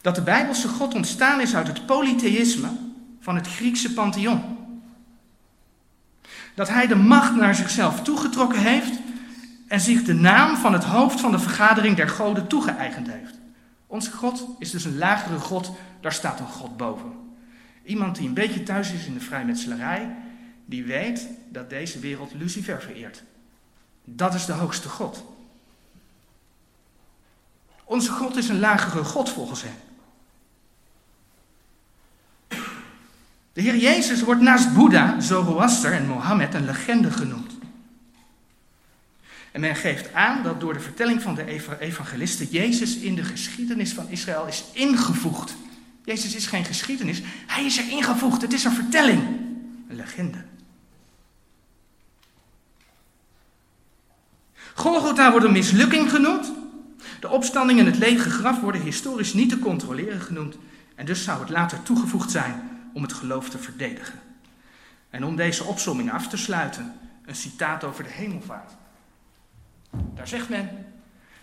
dat 0.00 0.14
de 0.14 0.22
Bijbelse 0.22 0.68
God 0.68 0.94
ontstaan 0.94 1.40
is 1.40 1.54
uit 1.54 1.66
het 1.66 1.86
polytheïsme 1.86 2.68
van 3.20 3.34
het 3.34 3.46
Griekse 3.46 3.92
pantheon 3.92 4.57
dat 6.58 6.68
hij 6.68 6.86
de 6.86 6.94
macht 6.94 7.36
naar 7.36 7.54
zichzelf 7.54 8.02
toegetrokken 8.02 8.58
heeft 8.58 8.98
en 9.66 9.80
zich 9.80 10.02
de 10.02 10.14
naam 10.14 10.56
van 10.56 10.72
het 10.72 10.84
hoofd 10.84 11.20
van 11.20 11.30
de 11.30 11.38
vergadering 11.38 11.96
der 11.96 12.08
goden 12.08 12.46
toegeëigend 12.46 13.10
heeft. 13.10 13.34
Onze 13.86 14.12
God 14.12 14.46
is 14.58 14.70
dus 14.70 14.84
een 14.84 14.98
lagere 14.98 15.38
God, 15.38 15.70
daar 16.00 16.12
staat 16.12 16.40
een 16.40 16.46
God 16.46 16.76
boven. 16.76 17.12
Iemand 17.84 18.16
die 18.16 18.28
een 18.28 18.34
beetje 18.34 18.62
thuis 18.62 18.92
is 18.92 19.06
in 19.06 19.14
de 19.14 19.20
vrijmetselarij, 19.20 20.16
die 20.64 20.84
weet 20.84 21.28
dat 21.48 21.70
deze 21.70 21.98
wereld 21.98 22.34
Lucifer 22.34 22.82
vereert. 22.82 23.22
Dat 24.04 24.34
is 24.34 24.46
de 24.46 24.52
hoogste 24.52 24.88
God. 24.88 25.24
Onze 27.84 28.10
God 28.10 28.36
is 28.36 28.48
een 28.48 28.60
lagere 28.60 29.04
God 29.04 29.30
volgens 29.30 29.62
hem. 29.62 29.76
De 33.58 33.64
Heer 33.64 33.76
Jezus 33.76 34.22
wordt 34.22 34.40
naast 34.40 34.74
Boeddha, 34.74 35.20
Zoroaster 35.20 35.92
en 35.92 36.06
Mohammed 36.06 36.54
een 36.54 36.64
legende 36.64 37.10
genoemd. 37.10 37.52
En 39.52 39.60
men 39.60 39.76
geeft 39.76 40.12
aan 40.12 40.42
dat 40.42 40.60
door 40.60 40.72
de 40.72 40.80
vertelling 40.80 41.22
van 41.22 41.34
de 41.34 41.60
evangelisten 41.78 42.46
Jezus 42.46 42.96
in 42.96 43.14
de 43.14 43.24
geschiedenis 43.24 43.92
van 43.92 44.08
Israël 44.08 44.46
is 44.46 44.64
ingevoegd. 44.72 45.56
Jezus 46.04 46.34
is 46.34 46.46
geen 46.46 46.64
geschiedenis, 46.64 47.22
hij 47.46 47.64
is 47.64 47.78
er 47.78 47.90
ingevoegd. 47.90 48.42
Het 48.42 48.52
is 48.52 48.64
een 48.64 48.72
vertelling, 48.72 49.22
een 49.88 49.96
legende. 49.96 50.44
Golgotha 54.74 55.30
wordt 55.30 55.46
een 55.46 55.52
mislukking 55.52 56.10
genoemd. 56.10 56.52
De 57.20 57.28
opstanding 57.28 57.78
en 57.78 57.86
het 57.86 57.98
lege 57.98 58.30
graf 58.30 58.60
worden 58.60 58.82
historisch 58.82 59.34
niet 59.34 59.48
te 59.48 59.58
controleren 59.58 60.20
genoemd. 60.20 60.56
En 60.94 61.06
dus 61.06 61.24
zou 61.24 61.40
het 61.40 61.50
later 61.50 61.82
toegevoegd 61.82 62.30
zijn 62.30 62.67
om 62.98 63.04
het 63.04 63.12
geloof 63.12 63.50
te 63.50 63.58
verdedigen. 63.58 64.18
En 65.10 65.24
om 65.24 65.36
deze 65.36 65.64
opsomming 65.64 66.12
af 66.12 66.28
te 66.28 66.36
sluiten, 66.36 66.94
een 67.24 67.34
citaat 67.34 67.84
over 67.84 68.04
de 68.04 68.10
hemelvaart. 68.10 68.72
Daar 69.90 70.28
zegt 70.28 70.48
men, 70.48 70.68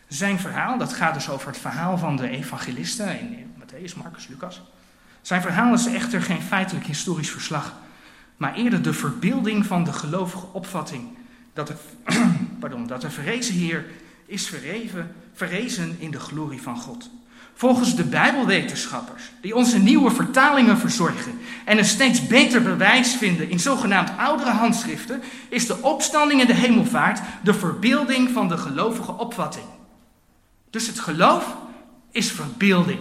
zijn 0.07 0.39
verhaal, 0.39 0.77
dat 0.77 0.93
gaat 0.93 1.13
dus 1.13 1.29
over 1.29 1.47
het 1.47 1.57
verhaal 1.57 1.97
van 1.97 2.15
de 2.15 2.29
evangelisten 2.29 3.19
in 3.19 3.53
Matthäus, 3.59 3.95
Marcus, 3.95 4.27
Lucas. 4.27 4.61
Zijn 5.21 5.41
verhaal 5.41 5.73
is 5.73 5.85
echter 5.85 6.21
geen 6.21 6.41
feitelijk 6.41 6.85
historisch 6.85 7.31
verslag, 7.31 7.73
maar 8.37 8.55
eerder 8.55 8.81
de 8.81 8.93
verbeelding 8.93 9.65
van 9.65 9.83
de 9.83 9.93
gelovige 9.93 10.45
opvatting 10.51 11.17
dat 11.53 11.67
de, 11.67 11.75
pardon, 12.59 12.87
dat 12.87 13.01
de 13.01 13.09
verrezen 13.09 13.55
Heer 13.55 13.85
is 14.25 14.47
verreven, 14.47 15.15
verrezen 15.33 15.95
in 15.99 16.11
de 16.11 16.19
glorie 16.19 16.61
van 16.61 16.77
God. 16.77 17.09
Volgens 17.57 17.95
de 17.95 18.03
Bijbelwetenschappers, 18.03 19.23
die 19.41 19.55
onze 19.55 19.77
nieuwe 19.77 20.11
vertalingen 20.11 20.77
verzorgen 20.77 21.39
en 21.65 21.77
een 21.77 21.85
steeds 21.85 22.27
beter 22.27 22.61
bewijs 22.61 23.13
vinden 23.13 23.49
in 23.49 23.59
zogenaamd 23.59 24.11
oudere 24.17 24.49
handschriften, 24.49 25.21
is 25.49 25.67
de 25.67 25.81
opstanding 25.81 26.41
en 26.41 26.47
de 26.47 26.53
hemelvaart 26.53 27.19
de 27.43 27.53
verbeelding 27.53 28.29
van 28.29 28.47
de 28.47 28.57
gelovige 28.57 29.11
opvatting. 29.11 29.65
Dus 30.69 30.87
het 30.87 30.99
geloof 30.99 31.55
is 32.11 32.31
verbeelding. 32.31 32.99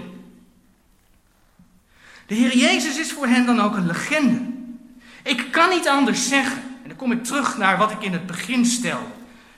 De 2.26 2.34
Heer 2.34 2.56
Jezus 2.56 2.98
is 2.98 3.12
voor 3.12 3.26
hen 3.26 3.46
dan 3.46 3.60
ook 3.60 3.76
een 3.76 3.86
legende. 3.86 4.40
Ik 5.22 5.46
kan 5.50 5.70
niet 5.70 5.88
anders 5.88 6.28
zeggen, 6.28 6.62
en 6.82 6.88
dan 6.88 6.96
kom 6.96 7.12
ik 7.12 7.24
terug 7.24 7.58
naar 7.58 7.78
wat 7.78 7.90
ik 7.90 8.02
in 8.02 8.12
het 8.12 8.26
begin 8.26 8.64
stelde: 8.64 9.12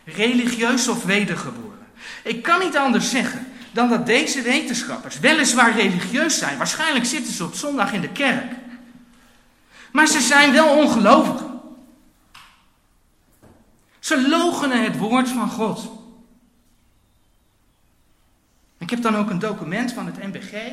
religieus 0.05 0.89
of 0.89 1.05
wedergeboren. 1.05 1.87
Ik 2.25 2.43
kan 2.43 2.59
niet 2.59 2.77
anders 2.77 3.11
zeggen 3.11 3.47
dan 3.77 3.89
dat 3.89 4.07
deze 4.07 4.43
wetenschappers 4.43 5.19
weliswaar 5.19 5.77
religieus 5.77 6.39
zijn. 6.39 6.59
Waarschijnlijk 6.59 7.05
zitten 7.05 7.33
ze 7.33 7.45
op 7.45 7.55
zondag 7.55 7.93
in 7.93 8.01
de 8.01 8.13
kerk. 8.13 8.53
Maar 9.93 10.07
ze 10.07 10.21
zijn 10.21 10.53
wel 10.53 10.79
ongelovig. 10.79 11.45
Ze 13.99 14.29
logenen 14.29 14.85
het 14.85 14.97
woord 14.97 15.29
van 15.29 15.51
God. 15.51 15.91
Ik 18.79 18.91
heb 18.91 19.03
dan 19.03 19.17
ook 19.17 19.31
een 19.31 19.39
document 19.39 19.93
van 19.93 20.07
het 20.07 20.23
NBG. 20.23 20.73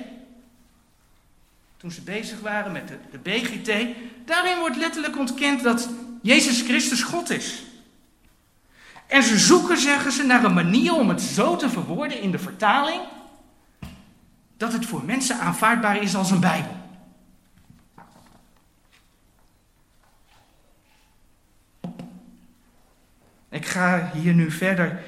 Toen 1.78 1.92
ze 1.92 2.02
bezig 2.02 2.40
waren 2.40 2.72
met 2.72 2.88
de, 2.88 2.98
de 3.12 3.18
BGT. 3.18 3.98
Daarin 4.26 4.60
wordt 4.60 4.78
letterlijk 4.78 5.18
ontkend 5.18 5.64
dat 5.64 5.90
Jezus 6.22 6.62
Christus 6.62 7.04
God 7.04 7.30
is. 7.30 7.64
En 9.14 9.24
ze 9.24 9.40
zoeken, 9.40 9.78
zeggen 9.78 10.12
ze, 10.12 10.24
naar 10.24 10.44
een 10.44 10.54
manier 10.54 10.94
om 10.94 11.10
het 11.10 11.22
zo 11.22 11.56
te 11.56 11.70
verwoorden 11.70 12.22
in 12.22 12.32
de 12.32 12.40
vertaling. 12.40 13.02
dat 14.58 14.74
het 14.74 14.86
voor 14.86 15.04
mensen 15.04 15.40
aanvaardbaar 15.40 16.02
is 16.02 16.16
als 16.16 16.32
een 16.32 16.40
Bijbel. 16.40 16.76
Ik 23.50 23.66
ga 23.66 24.12
hier 24.14 24.34
nu 24.34 24.52
verder 24.52 25.04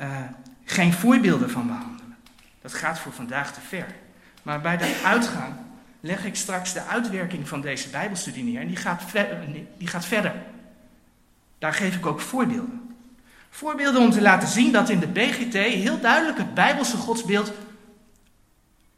uh, 0.00 0.18
geen 0.64 0.92
voorbeelden 0.92 1.50
van 1.50 1.66
behandelen. 1.66 2.16
Dat 2.62 2.74
gaat 2.74 2.98
voor 2.98 3.12
vandaag 3.12 3.52
te 3.52 3.60
ver. 3.60 3.86
Maar 4.42 4.60
bij 4.60 4.76
de 4.76 5.00
uitgang 5.04 5.54
leg 6.00 6.24
ik 6.24 6.36
straks 6.36 6.72
de 6.72 6.84
uitwerking 6.84 7.48
van 7.48 7.60
deze 7.60 7.88
Bijbelstudie 7.88 8.44
neer. 8.44 8.60
En 8.60 8.66
die 8.66 8.76
gaat, 8.76 9.02
die 9.78 9.88
gaat 9.88 10.04
verder. 10.04 10.34
Daar 11.58 11.74
geef 11.74 11.96
ik 11.96 12.06
ook 12.06 12.20
voorbeelden. 12.20 12.89
Voorbeelden 13.50 14.00
om 14.00 14.10
te 14.10 14.20
laten 14.20 14.48
zien 14.48 14.72
dat 14.72 14.88
in 14.88 15.00
de 15.00 15.08
BGT 15.08 15.52
heel 15.52 16.00
duidelijk 16.00 16.38
het 16.38 16.54
Bijbelse 16.54 16.96
godsbeeld 16.96 17.52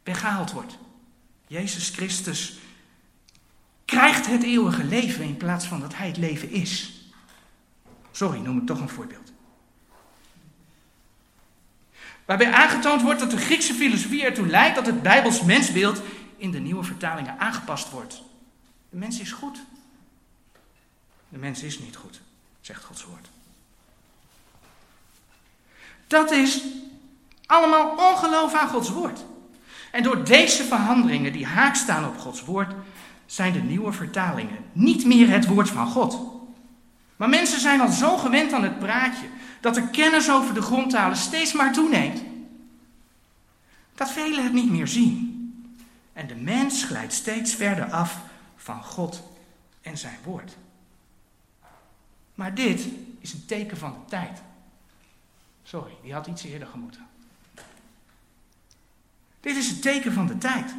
weggehaald 0.03 0.53
wordt. 0.53 0.79
Jezus 1.47 1.89
Christus 1.89 2.59
krijgt 3.85 4.27
het 4.27 4.43
eeuwige 4.43 4.85
leven 4.85 5.25
in 5.25 5.37
plaats 5.37 5.67
van 5.67 5.81
dat 5.81 5.95
hij 5.95 6.07
het 6.07 6.17
leven 6.17 6.51
is. 6.51 7.03
Sorry, 8.11 8.39
noem 8.39 8.59
ik 8.59 8.67
toch 8.67 8.81
een 8.81 8.89
voorbeeld. 8.89 9.33
Waarbij 12.25 12.53
aangetoond 12.53 13.03
wordt 13.03 13.21
dat 13.21 13.31
de 13.31 13.37
Griekse 13.37 13.75
filosofie 13.75 14.25
ertoe 14.25 14.47
leidt 14.47 14.75
dat 14.75 14.87
het 14.87 15.03
Bijbels 15.03 15.43
mensbeeld 15.43 16.03
in 16.37 16.51
de 16.51 16.59
nieuwe 16.59 16.85
vertalingen 16.85 17.39
aangepast 17.39 17.91
wordt. 17.91 18.23
De 18.91 18.97
mens 18.97 19.21
is 19.21 19.33
goed. 19.33 19.63
De 21.29 21.39
mens 21.39 21.63
is 21.63 21.79
niet 21.79 21.97
goed, 21.97 22.21
zegt 22.61 22.85
Gods 22.85 23.05
woord. 23.05 23.29
Dat 26.13 26.31
is 26.31 26.63
allemaal 27.47 27.91
ongeloof 27.91 28.55
aan 28.55 28.69
Gods 28.69 28.91
woord. 28.91 29.25
En 29.91 30.03
door 30.03 30.25
deze 30.25 30.65
veranderingen 30.65 31.33
die 31.33 31.47
haak 31.47 31.75
staan 31.75 32.09
op 32.09 32.19
Gods 32.19 32.45
woord, 32.45 32.75
zijn 33.27 33.53
de 33.53 33.61
nieuwe 33.63 33.93
vertalingen 33.93 34.59
niet 34.73 35.05
meer 35.05 35.29
het 35.29 35.47
woord 35.47 35.69
van 35.69 35.87
God. 35.87 36.19
Maar 37.17 37.29
mensen 37.29 37.61
zijn 37.61 37.81
al 37.81 37.89
zo 37.89 38.17
gewend 38.17 38.53
aan 38.53 38.63
het 38.63 38.79
praatje 38.79 39.27
dat 39.61 39.75
de 39.75 39.91
kennis 39.91 40.31
over 40.31 40.55
de 40.55 40.63
grondtalen 40.63 41.17
steeds 41.17 41.53
maar 41.53 41.73
toeneemt. 41.73 42.23
Dat 43.95 44.11
velen 44.11 44.45
het 44.45 44.53
niet 44.53 44.71
meer 44.71 44.89
zien. 44.89 45.31
En 46.13 46.27
de 46.27 46.37
mens 46.37 46.85
glijdt 46.85 47.13
steeds 47.13 47.55
verder 47.55 47.91
af 47.91 48.19
van 48.57 48.83
God 48.83 49.23
en 49.83 49.99
zijn 49.99 50.19
woord. 50.25 50.57
Maar 52.35 52.55
dit 52.55 52.87
is 53.21 53.33
een 53.33 53.47
teken 53.47 53.77
van 53.77 53.93
de 53.93 54.11
tijd. 54.11 54.43
Sorry, 55.63 55.93
die 56.03 56.13
had 56.13 56.27
iets 56.27 56.45
eerder 56.45 56.69
gemoeten. 56.69 57.07
Dit 59.41 59.57
is 59.57 59.71
een 59.71 59.81
teken 59.81 60.13
van 60.13 60.27
de 60.27 60.39
tijd. 60.39 60.75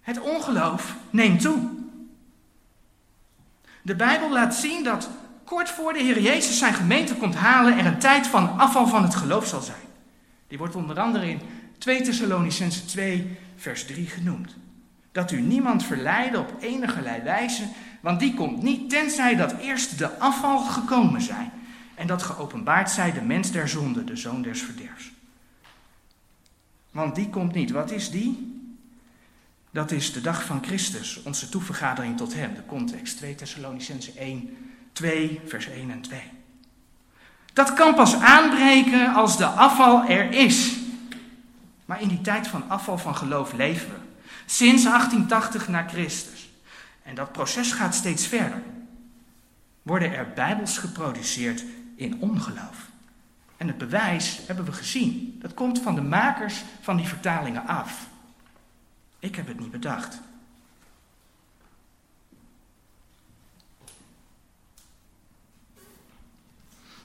Het 0.00 0.20
ongeloof 0.20 0.96
neemt 1.10 1.40
toe. 1.40 1.68
De 3.82 3.96
Bijbel 3.96 4.32
laat 4.32 4.54
zien 4.54 4.84
dat 4.84 5.10
kort 5.44 5.70
voor 5.70 5.92
de 5.92 6.02
Heer 6.02 6.20
Jezus 6.20 6.58
zijn 6.58 6.74
gemeente 6.74 7.14
komt 7.14 7.34
halen 7.34 7.78
er 7.78 7.86
een 7.86 7.98
tijd 7.98 8.26
van 8.26 8.58
afval 8.58 8.86
van 8.86 9.02
het 9.02 9.14
geloof 9.14 9.46
zal 9.46 9.60
zijn. 9.60 9.86
Die 10.48 10.58
wordt 10.58 10.74
onder 10.74 11.00
andere 11.00 11.30
in 11.30 11.40
2 11.78 12.02
Thessalonicense 12.02 12.84
2 12.84 13.38
vers 13.56 13.86
3 13.86 14.06
genoemd. 14.06 14.56
Dat 15.12 15.30
u 15.30 15.40
niemand 15.40 15.84
verleiden 15.84 16.40
op 16.40 16.54
enige 16.60 17.22
wijze, 17.22 17.62
want 18.00 18.20
die 18.20 18.34
komt 18.34 18.62
niet 18.62 18.90
tenzij 18.90 19.36
dat 19.36 19.52
eerst 19.52 19.98
de 19.98 20.18
afval 20.18 20.58
gekomen 20.58 21.22
zijn 21.22 21.52
en 21.94 22.06
dat 22.06 22.22
geopenbaard 22.22 22.90
zij 22.90 23.12
de 23.12 23.20
mens 23.20 23.50
der 23.50 23.68
zonde, 23.68 24.04
de 24.04 24.16
zoon 24.16 24.42
des 24.42 24.62
verderfs. 24.62 25.10
Want 26.90 27.14
die 27.14 27.28
komt 27.28 27.54
niet. 27.54 27.70
Wat 27.70 27.90
is 27.90 28.10
die? 28.10 28.56
Dat 29.70 29.90
is 29.90 30.12
de 30.12 30.20
dag 30.20 30.44
van 30.44 30.64
Christus, 30.64 31.22
onze 31.22 31.48
toevergadering 31.48 32.16
tot 32.16 32.34
Hem, 32.34 32.54
de 32.54 32.66
context 32.66 33.16
2 33.16 33.34
Thessalonicense 33.34 34.12
1, 34.12 34.56
2, 34.92 35.40
vers 35.46 35.68
1 35.68 35.90
en 35.90 36.00
2. 36.00 36.20
Dat 37.52 37.74
kan 37.74 37.94
pas 37.94 38.14
aanbreken 38.14 39.14
als 39.14 39.36
de 39.36 39.46
afval 39.46 40.04
er 40.04 40.32
is. 40.32 40.76
Maar 41.84 42.02
in 42.02 42.08
die 42.08 42.20
tijd 42.20 42.48
van 42.48 42.68
afval 42.68 42.98
van 42.98 43.16
geloof 43.16 43.52
leven 43.52 43.88
we. 43.88 43.96
Sinds 44.46 44.82
1880 44.84 45.68
na 45.68 45.88
Christus. 45.88 46.37
En 47.08 47.14
dat 47.14 47.32
proces 47.32 47.72
gaat 47.72 47.94
steeds 47.94 48.26
verder. 48.26 48.62
Worden 49.82 50.12
er 50.12 50.32
bijbels 50.32 50.78
geproduceerd 50.78 51.64
in 51.94 52.20
ongeloof. 52.20 52.88
En 53.56 53.66
het 53.66 53.78
bewijs 53.78 54.40
hebben 54.46 54.64
we 54.64 54.72
gezien. 54.72 55.36
Dat 55.40 55.54
komt 55.54 55.80
van 55.80 55.94
de 55.94 56.00
makers 56.00 56.62
van 56.80 56.96
die 56.96 57.06
vertalingen 57.06 57.66
af. 57.66 58.06
Ik 59.18 59.36
heb 59.36 59.46
het 59.46 59.60
niet 59.60 59.70
bedacht. 59.70 60.20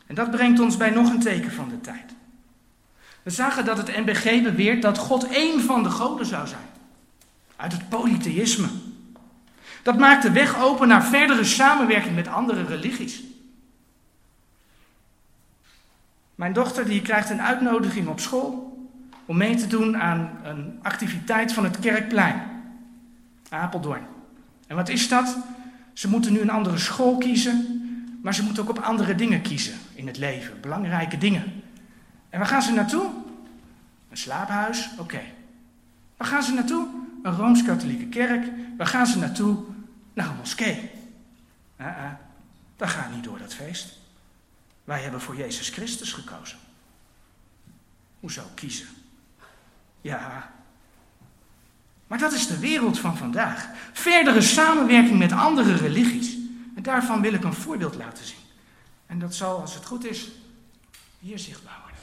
En 0.08 0.16
dat 0.16 0.32
brengt 0.32 0.60
ons 0.60 0.78
bij 0.78 0.90
nog 0.90 1.10
een 1.10 1.20
teken 1.20 1.52
van 1.52 1.70
de 1.70 1.82
tijd. 1.82 2.14
We 3.22 3.30
zagen 3.30 3.66
dat 3.66 3.78
het 3.78 3.88
NBG 3.88 4.44
beweert 4.44 4.82
dat 4.82 4.98
God 4.98 5.28
één 5.28 5.62
van 5.62 5.84
de 5.84 5.90
goden 5.90 6.26
zou 6.26 6.48
zijn. 6.48 6.70
Uit 7.56 7.72
het 7.72 7.90
polytheïsme. 7.90 8.92
Dat 9.84 9.98
maakt 9.98 10.24
de 10.24 10.32
weg 10.32 10.62
open 10.62 10.88
naar 10.88 11.04
verdere 11.04 11.44
samenwerking 11.44 12.16
met 12.16 12.28
andere 12.28 12.66
religies. 12.66 13.22
Mijn 16.36 16.54
dochter 16.54 16.86
die 16.86 17.02
krijgt 17.02 17.30
een 17.30 17.42
uitnodiging 17.42 18.08
op 18.08 18.20
school 18.20 18.78
om 19.26 19.38
mee 19.38 19.56
te 19.56 19.68
doen 19.68 19.98
aan 19.98 20.30
een 20.44 20.80
activiteit 20.82 21.54
van 21.54 21.64
het 21.64 21.80
Kerkplein, 21.80 22.42
Apeldoorn. 23.50 24.06
En 24.68 24.76
wat 24.76 24.90
is 24.90 25.08
dat? 25.08 25.38
Ze 25.94 26.10
moeten 26.10 26.34
nu 26.34 26.40
een 26.40 26.50
andere 26.50 26.78
school 26.78 27.18
kiezen, 27.18 27.82
maar 28.22 28.34
ze 28.34 28.44
moeten 28.44 28.64
ook 28.64 28.70
op 28.70 28.80
andere 28.80 29.16
dingen 29.16 29.42
kiezen 29.42 29.74
in 29.96 30.08
het 30.08 30.18
leven, 30.18 30.62
belangrijke 30.62 31.18
dingen. 31.18 31.62
En 32.30 32.40
waar 32.40 32.48
gaan 32.48 32.62
ze 32.62 32.74
naartoe? 32.74 33.10
Een 34.10 34.18
slaaphuis? 34.18 34.90
Oké. 34.98 35.22
Waar 36.18 36.28
gaan 36.28 36.44
ze 36.44 36.54
naartoe? 36.54 36.88
Een 37.24 37.36
rooms-katholieke 37.36 38.06
kerk. 38.06 38.48
Waar 38.78 38.88
gaan 38.88 39.08
ze 39.08 39.18
naartoe? 39.18 39.58
Naar 40.14 40.30
een 40.30 40.36
moskee. 40.36 40.92
Uh 41.78 41.86
-uh. 41.86 42.12
Dat 42.76 42.90
gaat 42.90 43.12
niet 43.12 43.24
door 43.24 43.40
dat 43.40 43.54
feest. 43.54 43.98
Wij 44.84 45.02
hebben 45.02 45.22
voor 45.22 45.36
Jezus 45.36 45.70
Christus 45.70 46.14
gekozen. 46.14 46.58
Hoezo 48.20 48.44
kiezen? 48.56 48.88
Ja. 50.02 50.52
Maar 52.08 52.20
dat 52.20 52.34
is 52.34 52.48
de 52.48 52.60
wereld 52.60 53.00
van 53.00 53.18
vandaag. 53.18 53.68
Verdere 53.94 54.42
samenwerking 54.42 55.20
met 55.20 55.32
andere 55.32 55.76
religies. 55.76 56.34
En 56.76 56.84
daarvan 56.84 57.22
wil 57.22 57.34
ik 57.34 57.44
een 57.44 57.54
voorbeeld 57.54 57.96
laten 57.96 58.26
zien. 58.26 58.38
En 59.06 59.20
dat 59.20 59.36
zal, 59.36 59.62
als 59.62 59.74
het 59.74 59.86
goed 59.86 60.06
is, 60.06 60.32
hier 61.20 61.40
zichtbaar 61.40 61.80
worden. 61.82 61.94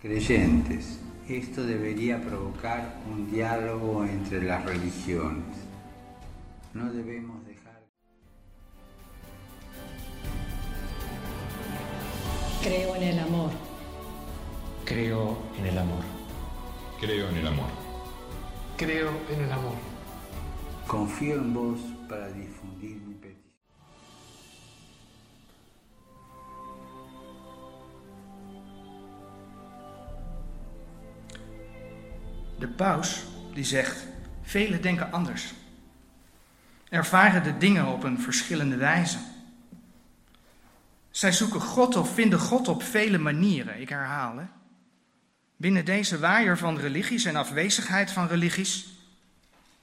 Creyentes, 0.00 0.84
esto 1.28 1.64
debería 1.64 2.20
provocar 2.20 2.94
un 3.10 3.30
diálogo 3.30 4.04
entre 4.04 4.42
las 4.42 4.64
religiones. 4.64 5.44
No 6.72 6.92
debemos 6.92 7.44
dejar. 7.46 7.82
Creo 12.62 12.96
en 12.96 13.02
el 13.02 13.18
amor. 13.18 13.50
Creo 14.84 15.38
en 15.58 15.66
el 15.66 15.78
amor. 15.78 16.04
Creo 17.00 17.28
en 17.28 17.36
el 17.36 17.46
amor. 17.46 17.70
Creo 18.76 19.10
en 19.30 19.44
el 19.44 19.52
amor. 19.52 19.74
Confío 20.86 21.36
en 21.36 21.52
vos 21.52 21.80
para 22.08 22.28
difundir 22.28 22.55
De 32.66 32.72
paus 32.72 33.22
die 33.52 33.64
zegt, 33.64 34.06
velen 34.42 34.82
denken 34.82 35.12
anders. 35.12 35.54
ervaren 36.88 37.42
de 37.42 37.58
dingen 37.58 37.86
op 37.86 38.02
een 38.02 38.20
verschillende 38.20 38.76
wijze. 38.76 39.18
Zij 41.10 41.32
zoeken 41.32 41.60
God 41.60 41.96
of 41.96 42.14
vinden 42.14 42.38
God 42.38 42.68
op 42.68 42.82
vele 42.82 43.18
manieren, 43.18 43.80
ik 43.80 43.88
herhaal. 43.88 44.36
Hè. 44.36 44.44
Binnen 45.56 45.84
deze 45.84 46.18
waaier 46.18 46.58
van 46.58 46.78
religies 46.78 47.24
en 47.24 47.36
afwezigheid 47.36 48.10
van 48.10 48.26
religies, 48.26 48.86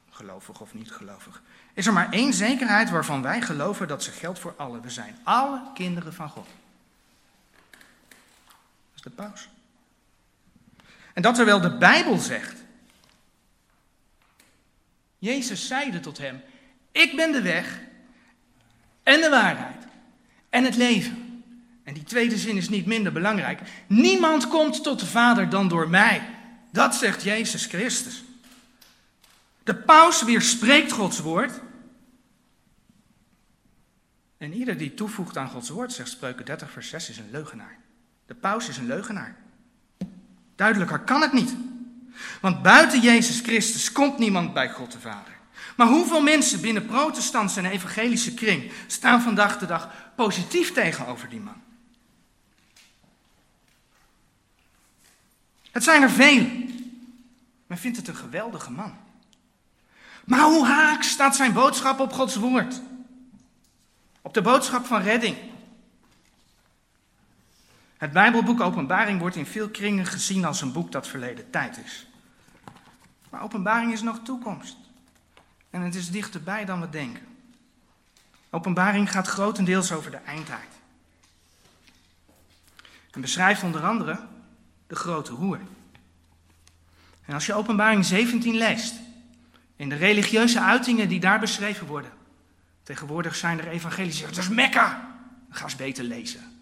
gelovig 0.09 0.61
of 0.61 0.73
niet 0.73 0.91
gelovig, 0.91 1.41
is 1.73 1.87
er 1.87 1.93
maar 1.93 2.11
één 2.11 2.33
zekerheid 2.33 2.89
waarvan 2.89 3.21
wij 3.21 3.41
geloven 3.41 3.87
dat 3.87 4.03
ze 4.03 4.11
geldt 4.11 4.39
voor 4.39 4.53
allen. 4.57 4.81
We 4.81 4.89
zijn 4.89 5.17
alle 5.23 5.61
kinderen 5.73 6.13
van 6.13 6.29
God. 6.29 6.47
Dat 7.71 8.95
is 8.95 9.01
de 9.01 9.09
paus. 9.09 9.49
En 11.13 11.21
dat 11.21 11.35
terwijl 11.35 11.61
de 11.61 11.77
Bijbel 11.77 12.17
zegt. 12.17 12.62
Jezus 15.23 15.67
zeide 15.67 15.99
tot 15.99 16.17
hem: 16.17 16.41
Ik 16.91 17.15
ben 17.15 17.31
de 17.31 17.41
weg 17.41 17.79
en 19.03 19.21
de 19.21 19.29
waarheid 19.29 19.83
en 20.49 20.63
het 20.63 20.75
leven. 20.75 21.43
En 21.83 21.93
die 21.93 22.03
tweede 22.03 22.37
zin 22.37 22.57
is 22.57 22.69
niet 22.69 22.85
minder 22.85 23.11
belangrijk. 23.11 23.59
Niemand 23.87 24.47
komt 24.47 24.83
tot 24.83 24.99
de 24.99 25.05
Vader 25.05 25.49
dan 25.49 25.67
door 25.67 25.89
mij. 25.89 26.29
Dat 26.71 26.95
zegt 26.95 27.23
Jezus 27.23 27.65
Christus. 27.65 28.23
De 29.63 29.75
paus 29.75 30.23
weerspreekt 30.23 30.91
Gods 30.91 31.19
woord. 31.19 31.61
En 34.37 34.53
ieder 34.53 34.77
die 34.77 34.93
toevoegt 34.93 35.37
aan 35.37 35.49
Gods 35.49 35.69
woord, 35.69 35.93
zegt 35.93 36.09
Spreuken 36.09 36.45
30, 36.45 36.71
vers 36.71 36.89
6, 36.89 37.09
is 37.09 37.17
een 37.17 37.31
leugenaar. 37.31 37.77
De 38.25 38.35
paus 38.35 38.69
is 38.69 38.77
een 38.77 38.87
leugenaar. 38.87 39.35
Duidelijker 40.55 40.99
kan 40.99 41.21
het 41.21 41.33
niet. 41.33 41.55
Want 42.41 42.61
buiten 42.61 42.99
Jezus 42.99 43.39
Christus 43.39 43.91
komt 43.91 44.17
niemand 44.17 44.53
bij 44.53 44.69
God 44.69 44.91
de 44.91 44.99
Vader. 44.99 45.33
Maar 45.75 45.87
hoeveel 45.87 46.21
mensen 46.21 46.61
binnen 46.61 46.85
protestantse 46.85 47.59
en 47.59 47.65
evangelische 47.65 48.33
kring 48.33 48.71
staan 48.87 49.21
vandaag 49.21 49.57
de 49.57 49.65
dag 49.65 49.89
positief 50.15 50.71
tegenover 50.71 51.29
die 51.29 51.39
man? 51.39 51.61
Het 55.71 55.83
zijn 55.83 56.01
er 56.01 56.09
velen. 56.09 56.71
Men 57.67 57.77
vindt 57.77 57.97
het 57.97 58.07
een 58.07 58.15
geweldige 58.15 58.71
man. 58.71 58.93
Maar 60.25 60.43
hoe 60.43 60.65
haak 60.65 61.03
staat 61.03 61.35
zijn 61.35 61.53
boodschap 61.53 61.99
op 61.99 62.13
Gods 62.13 62.35
woord? 62.35 62.81
Op 64.21 64.33
de 64.33 64.41
boodschap 64.41 64.85
van 64.85 65.01
redding. 65.01 65.37
Het 68.03 68.11
Bijbelboek 68.11 68.61
Openbaring 68.61 69.19
wordt 69.19 69.35
in 69.35 69.45
veel 69.45 69.69
kringen 69.69 70.05
gezien 70.05 70.45
als 70.45 70.61
een 70.61 70.71
boek 70.71 70.91
dat 70.91 71.07
verleden 71.07 71.49
tijd 71.49 71.77
is. 71.85 72.07
Maar 73.29 73.41
Openbaring 73.41 73.91
is 73.91 74.01
nog 74.01 74.19
toekomst. 74.23 74.77
En 75.69 75.81
het 75.81 75.95
is 75.95 76.11
dichterbij 76.11 76.65
dan 76.65 76.81
we 76.81 76.89
denken. 76.89 77.21
Openbaring 78.49 79.11
gaat 79.11 79.27
grotendeels 79.27 79.91
over 79.91 80.11
de 80.11 80.17
eindtijd. 80.17 80.67
En 83.11 83.21
beschrijft 83.21 83.63
onder 83.63 83.85
andere 83.85 84.19
de 84.87 84.95
grote 84.95 85.31
hoer. 85.31 85.59
En 87.25 87.33
als 87.33 87.45
je 87.45 87.53
Openbaring 87.53 88.05
17 88.05 88.55
leest, 88.55 88.95
in 89.75 89.89
de 89.89 89.95
religieuze 89.95 90.61
uitingen 90.61 91.09
die 91.09 91.19
daar 91.19 91.39
beschreven 91.39 91.87
worden, 91.87 92.11
tegenwoordig 92.83 93.35
zijn 93.35 93.59
er 93.59 93.67
evangelisch 93.67 94.21
dat 94.21 94.37
is 94.37 94.49
Mekka. 94.49 95.17
Ga 95.49 95.63
eens 95.63 95.75
beter 95.75 96.03
lezen. 96.03 96.52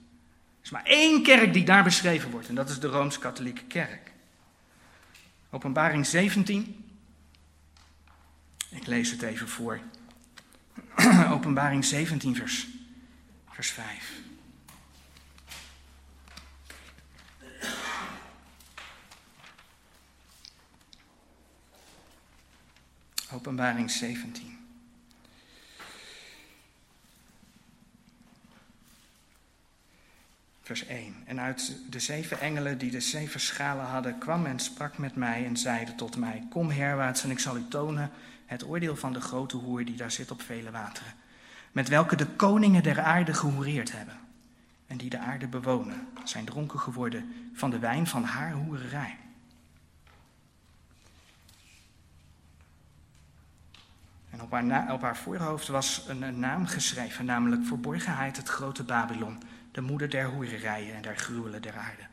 Er 0.61 0.67
is 0.67 0.69
maar 0.69 0.85
één 0.85 1.23
kerk 1.23 1.53
die 1.53 1.63
daar 1.65 1.83
beschreven 1.83 2.31
wordt 2.31 2.47
en 2.47 2.55
dat 2.55 2.69
is 2.69 2.79
de 2.79 2.87
Rooms-Katholieke 2.87 3.63
Kerk. 3.63 4.11
Openbaring 5.49 6.05
17. 6.05 6.85
Ik 8.69 8.87
lees 8.87 9.11
het 9.11 9.21
even 9.21 9.47
voor. 9.47 9.79
Openbaring 11.35 11.85
17, 11.85 12.35
vers, 12.35 12.67
vers 13.49 13.69
5. 13.69 14.11
Openbaring 23.33 23.91
17. 23.91 24.50
Vers 30.71 30.85
1. 30.87 31.15
En 31.25 31.39
uit 31.39 31.77
de 31.89 31.99
zeven 31.99 32.39
engelen 32.39 32.77
die 32.77 32.91
de 32.91 32.99
zeven 32.99 33.39
schalen 33.39 33.85
hadden, 33.85 34.17
kwam 34.17 34.45
en 34.45 34.59
sprak 34.59 34.97
met 34.97 35.15
mij 35.15 35.45
en 35.45 35.57
zeide 35.57 35.95
tot 35.95 36.17
mij: 36.17 36.47
Kom 36.49 36.69
herwaarts 36.69 37.23
en 37.23 37.31
ik 37.31 37.39
zal 37.39 37.57
u 37.57 37.67
tonen 37.67 38.11
het 38.45 38.67
oordeel 38.67 38.95
van 38.95 39.13
de 39.13 39.21
grote 39.21 39.57
hoer 39.57 39.85
die 39.85 39.95
daar 39.95 40.11
zit 40.11 40.31
op 40.31 40.41
vele 40.41 40.71
wateren, 40.71 41.13
met 41.71 41.87
welke 41.87 42.15
de 42.15 42.25
koningen 42.25 42.83
der 42.83 43.01
aarde 43.01 43.33
gehoereerd 43.33 43.91
hebben. 43.91 44.19
En 44.87 44.97
die 44.97 45.09
de 45.09 45.19
aarde 45.19 45.47
bewonen, 45.47 46.07
zijn 46.23 46.45
dronken 46.45 46.79
geworden 46.79 47.51
van 47.53 47.69
de 47.69 47.79
wijn 47.79 48.07
van 48.07 48.23
haar 48.23 48.51
hoererij. 48.51 49.17
En 54.29 54.41
op 54.41 54.51
haar, 54.51 54.93
op 54.93 55.01
haar 55.01 55.17
voorhoofd 55.17 55.67
was 55.67 56.05
een, 56.07 56.21
een 56.21 56.39
naam 56.39 56.65
geschreven, 56.65 57.25
namelijk 57.25 57.65
Verborgenheid, 57.65 58.37
het 58.37 58.49
grote 58.49 58.83
Babylon, 58.83 59.37
de 59.71 59.81
moeder 59.81 60.09
der 60.09 60.25
hoererijen 60.25 60.95
en 60.95 61.01
der 61.01 61.17
gruwelen 61.17 61.61
der 61.61 61.77
aarde. 61.77 62.03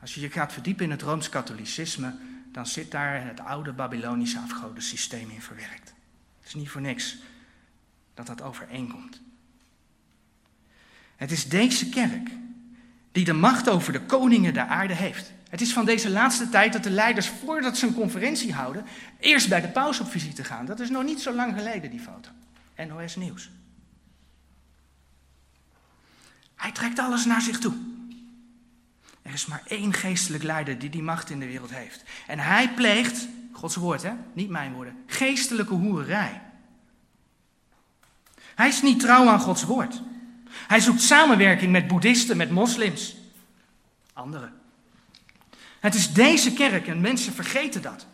Als 0.00 0.14
je 0.14 0.20
je 0.20 0.30
gaat 0.30 0.52
verdiepen 0.52 0.84
in 0.84 0.90
het 0.90 1.02
Rooms-Katholicisme, 1.02 2.14
dan 2.52 2.66
zit 2.66 2.90
daar 2.90 3.26
het 3.26 3.40
oude 3.40 3.72
Babylonische 3.72 4.38
afgodensysteem 4.38 5.30
in 5.30 5.42
verwerkt. 5.42 5.94
Het 6.38 6.46
is 6.48 6.54
niet 6.54 6.70
voor 6.70 6.80
niks 6.80 7.16
dat 8.14 8.26
dat 8.26 8.42
overeenkomt. 8.42 9.20
Het 11.16 11.30
is 11.30 11.48
deze 11.48 11.88
kerk 11.88 12.30
die 13.12 13.24
de 13.24 13.32
macht 13.32 13.68
over 13.68 13.92
de 13.92 14.00
koningen 14.00 14.54
der 14.54 14.66
aarde 14.66 14.94
heeft. 14.94 15.32
Het 15.48 15.60
is 15.60 15.72
van 15.72 15.84
deze 15.84 16.10
laatste 16.10 16.48
tijd 16.48 16.72
dat 16.72 16.82
de 16.82 16.90
leiders, 16.90 17.28
voordat 17.28 17.76
ze 17.76 17.86
een 17.86 17.94
conferentie 17.94 18.52
houden, 18.52 18.84
eerst 19.18 19.48
bij 19.48 19.60
de 19.60 19.68
paus 19.68 20.00
op 20.00 20.10
visite 20.10 20.44
gaan. 20.44 20.66
Dat 20.66 20.80
is 20.80 20.90
nog 20.90 21.04
niet 21.04 21.20
zo 21.20 21.34
lang 21.34 21.56
geleden, 21.56 21.90
die 21.90 22.00
foto. 22.00 22.30
NOS 22.76 23.16
Nieuws. 23.16 23.50
Hij 26.62 26.72
trekt 26.72 26.98
alles 26.98 27.24
naar 27.24 27.40
zich 27.40 27.58
toe. 27.58 27.74
Er 29.22 29.32
is 29.32 29.46
maar 29.46 29.62
één 29.66 29.92
geestelijk 29.92 30.42
leider 30.42 30.78
die 30.78 30.90
die 30.90 31.02
macht 31.02 31.30
in 31.30 31.40
de 31.40 31.46
wereld 31.46 31.70
heeft. 31.70 32.02
En 32.26 32.38
hij 32.38 32.70
pleegt, 32.74 33.28
Gods 33.52 33.76
woord 33.76 34.02
hè, 34.02 34.12
niet 34.32 34.48
mijn 34.48 34.72
woorden, 34.72 34.96
geestelijke 35.06 35.74
hoererij. 35.74 36.42
Hij 38.54 38.68
is 38.68 38.82
niet 38.82 39.00
trouw 39.00 39.28
aan 39.28 39.40
Gods 39.40 39.64
woord. 39.64 40.02
Hij 40.50 40.80
zoekt 40.80 41.00
samenwerking 41.00 41.72
met 41.72 41.86
boeddhisten, 41.86 42.36
met 42.36 42.50
moslims, 42.50 43.16
anderen. 44.12 44.52
Het 45.80 45.94
is 45.94 46.12
deze 46.12 46.52
kerk, 46.52 46.86
en 46.86 47.00
mensen 47.00 47.32
vergeten 47.32 47.82
dat. 47.82 48.06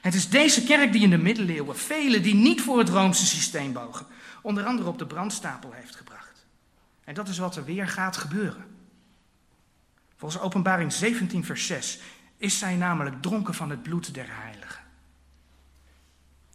Het 0.00 0.14
is 0.14 0.28
deze 0.28 0.64
kerk 0.64 0.92
die 0.92 1.02
in 1.02 1.10
de 1.10 1.18
middeleeuwen 1.18 1.78
velen 1.78 2.22
die 2.22 2.34
niet 2.34 2.60
voor 2.60 2.78
het 2.78 2.88
Roomse 2.88 3.26
systeem 3.26 3.72
bogen, 3.72 4.06
onder 4.42 4.64
andere 4.64 4.88
op 4.88 4.98
de 4.98 5.06
brandstapel 5.06 5.72
heeft 5.72 5.96
gebracht. 5.96 6.17
En 7.08 7.14
dat 7.14 7.28
is 7.28 7.38
wat 7.38 7.56
er 7.56 7.64
weer 7.64 7.88
gaat 7.88 8.16
gebeuren. 8.16 8.64
Volgens 10.16 10.42
Openbaring 10.42 10.92
17, 10.92 11.44
vers 11.44 11.66
6 11.66 12.00
is 12.36 12.58
zij 12.58 12.76
namelijk 12.76 13.22
dronken 13.22 13.54
van 13.54 13.70
het 13.70 13.82
bloed 13.82 14.14
der 14.14 14.26
heiligen. 14.28 14.84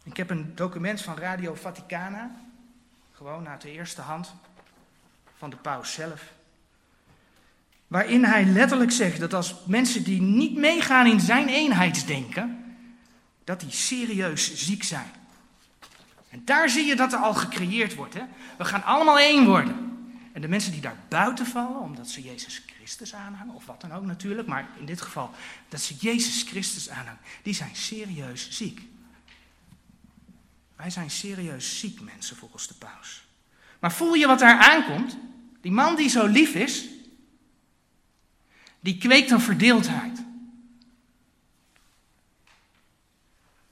Ik 0.02 0.16
heb 0.16 0.30
een 0.30 0.54
document 0.54 1.02
van 1.02 1.16
Radio 1.16 1.54
Vaticana, 1.54 2.30
gewoon 3.12 3.48
uit 3.48 3.60
de 3.60 3.70
eerste 3.70 4.00
hand, 4.00 4.34
van 5.38 5.50
de 5.50 5.56
paus 5.56 5.92
zelf. 5.92 6.32
Waarin 7.86 8.24
hij 8.24 8.44
letterlijk 8.44 8.92
zegt 8.92 9.20
dat 9.20 9.34
als 9.34 9.54
mensen 9.66 10.04
die 10.04 10.22
niet 10.22 10.56
meegaan 10.56 11.06
in 11.06 11.20
zijn 11.20 11.48
eenheidsdenken, 11.48 12.76
dat 13.44 13.60
die 13.60 13.70
serieus 13.70 14.54
ziek 14.54 14.82
zijn. 14.82 15.10
En 16.28 16.42
daar 16.44 16.68
zie 16.68 16.84
je 16.84 16.96
dat 16.96 17.12
er 17.12 17.18
al 17.18 17.34
gecreëerd 17.34 17.94
wordt. 17.94 18.14
Hè? 18.14 18.22
We 18.58 18.64
gaan 18.64 18.84
allemaal 18.84 19.18
één 19.18 19.44
worden. 19.44 19.93
En 20.34 20.40
de 20.40 20.48
mensen 20.48 20.72
die 20.72 20.80
daar 20.80 20.96
buiten 21.08 21.46
vallen, 21.46 21.80
omdat 21.80 22.08
ze 22.08 22.22
Jezus 22.22 22.62
Christus 22.66 23.14
aanhangen, 23.14 23.54
of 23.54 23.66
wat 23.66 23.80
dan 23.80 23.92
ook 23.92 24.04
natuurlijk, 24.04 24.48
maar 24.48 24.68
in 24.78 24.86
dit 24.86 25.00
geval 25.00 25.30
dat 25.68 25.80
ze 25.80 25.94
Jezus 25.94 26.42
Christus 26.42 26.88
aanhangen, 26.88 27.20
die 27.42 27.54
zijn 27.54 27.76
serieus 27.76 28.50
ziek. 28.50 28.80
Wij 30.76 30.90
zijn 30.90 31.10
serieus 31.10 31.78
ziek 31.78 32.00
mensen 32.00 32.36
volgens 32.36 32.66
de 32.66 32.74
paus. 32.74 33.26
Maar 33.78 33.92
voel 33.92 34.14
je 34.14 34.26
wat 34.26 34.38
daar 34.38 34.58
aankomt? 34.58 35.16
Die 35.60 35.72
man 35.72 35.96
die 35.96 36.08
zo 36.08 36.26
lief 36.26 36.54
is, 36.54 36.84
die 38.80 38.98
kweekt 38.98 39.30
een 39.30 39.40
verdeeldheid. 39.40 40.22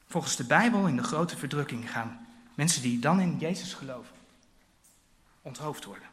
Volgens 0.07 0.37
de 0.37 0.45
Bijbel 0.45 0.87
in 0.87 0.97
de 0.97 1.03
grote 1.03 1.37
verdrukking 1.37 1.91
gaan 1.91 2.27
mensen 2.55 2.83
die 2.83 2.99
dan 2.99 3.21
in 3.21 3.39
Jezus 3.39 3.75
geloven 3.75 4.15
onthoofd 5.41 5.85
worden. 5.85 6.12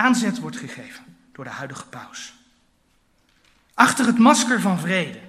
Aanzet 0.00 0.38
wordt 0.38 0.56
gegeven 0.56 1.04
door 1.32 1.44
de 1.44 1.50
huidige 1.50 1.86
paus. 1.86 2.34
Achter 3.74 4.06
het 4.06 4.18
masker 4.18 4.60
van 4.60 4.78
vrede 4.78 5.20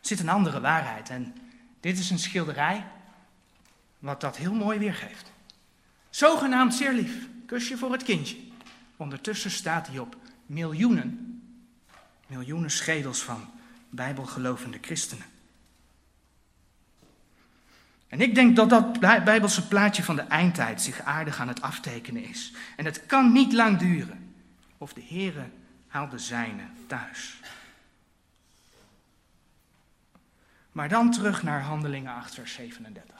zit 0.00 0.20
een 0.20 0.28
andere 0.28 0.60
waarheid. 0.60 1.08
En 1.08 1.34
dit 1.80 1.98
is 1.98 2.10
een 2.10 2.18
schilderij 2.18 2.86
wat 3.98 4.20
dat 4.20 4.36
heel 4.36 4.54
mooi 4.54 4.78
weergeeft. 4.78 5.32
Zogenaamd 6.10 6.74
zeer 6.74 6.92
lief, 6.92 7.28
kusje 7.46 7.76
voor 7.78 7.92
het 7.92 8.02
kindje. 8.02 8.36
Ondertussen 8.96 9.50
staat 9.50 9.86
hij 9.86 9.98
op 9.98 10.16
miljoenen, 10.46 11.42
miljoenen 12.26 12.70
schedels 12.70 13.22
van 13.22 13.50
bijbelgelovende 13.88 14.78
christenen. 14.80 15.26
En 18.08 18.20
ik 18.20 18.34
denk 18.34 18.56
dat 18.56 18.70
dat 18.70 19.00
bijbelse 19.00 19.68
plaatje 19.68 20.02
van 20.02 20.16
de 20.16 20.22
eindtijd 20.22 20.82
zich 20.82 21.00
aardig 21.00 21.40
aan 21.40 21.48
het 21.48 21.62
aftekenen 21.62 22.24
is. 22.24 22.52
En 22.76 22.84
het 22.84 23.06
kan 23.06 23.32
niet 23.32 23.52
lang 23.52 23.78
duren 23.78 24.34
of 24.78 24.92
de 24.92 25.02
Heere 25.08 25.48
haalt 25.86 26.10
de 26.10 26.18
zijne 26.18 26.62
thuis. 26.86 27.40
Maar 30.72 30.88
dan 30.88 31.10
terug 31.10 31.42
naar 31.42 31.62
Handelingen 31.62 32.14
8, 32.14 32.34
vers 32.34 32.52
37. 32.52 33.14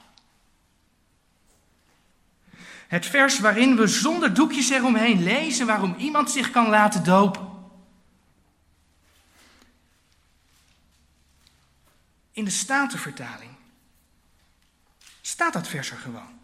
Het 2.88 3.06
vers 3.06 3.40
waarin 3.40 3.76
we 3.76 3.86
zonder 3.86 4.34
doekjes 4.34 4.70
eromheen 4.70 5.22
lezen 5.22 5.66
waarom 5.66 5.94
iemand 5.98 6.30
zich 6.30 6.50
kan 6.50 6.68
laten 6.68 7.04
dopen. 7.04 7.54
In 12.32 12.44
de 12.44 12.50
Statenvertaling 12.50 13.55
staat 15.26 15.52
dat 15.52 15.68
vers 15.68 15.90
er 15.90 15.96
gewoon. 15.96 16.38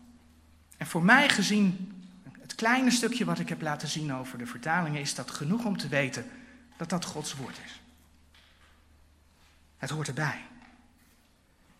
En 0.76 0.86
voor 0.86 1.02
mij 1.02 1.28
gezien, 1.28 1.92
het 2.40 2.54
kleine 2.54 2.90
stukje 2.90 3.24
wat 3.24 3.38
ik 3.38 3.48
heb 3.48 3.62
laten 3.62 3.88
zien 3.88 4.14
over 4.14 4.38
de 4.38 4.46
vertalingen, 4.46 5.00
is 5.00 5.14
dat 5.14 5.30
genoeg 5.30 5.64
om 5.64 5.76
te 5.76 5.88
weten 5.88 6.30
dat 6.76 6.88
dat 6.88 7.04
Gods 7.04 7.34
woord 7.34 7.58
is. 7.64 7.80
Het 9.76 9.90
hoort 9.90 10.08
erbij. 10.08 10.40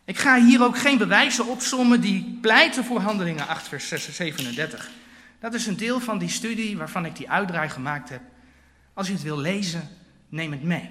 Ik 0.05 0.19
ga 0.19 0.41
hier 0.41 0.63
ook 0.63 0.79
geen 0.79 0.99
bewijzen 0.99 1.47
opsommen 1.47 2.01
die 2.01 2.39
pleiten 2.41 2.85
voor 2.85 3.01
handelingen 3.01 3.47
8, 3.47 3.69
vers 3.69 3.89
37. 3.89 4.91
Dat 5.41 5.55
is 5.55 5.67
een 5.67 5.77
deel 5.77 6.01
van 6.01 6.19
die 6.19 6.29
studie 6.29 6.77
waarvan 6.77 7.05
ik 7.05 7.17
die 7.17 7.31
uitdraai 7.31 7.69
gemaakt 7.69 8.09
heb. 8.09 8.23
Als 8.93 9.07
je 9.07 9.13
het 9.13 9.23
wil 9.23 9.39
lezen, 9.39 9.89
neem 10.29 10.53
het 10.53 10.63
mee. 10.63 10.91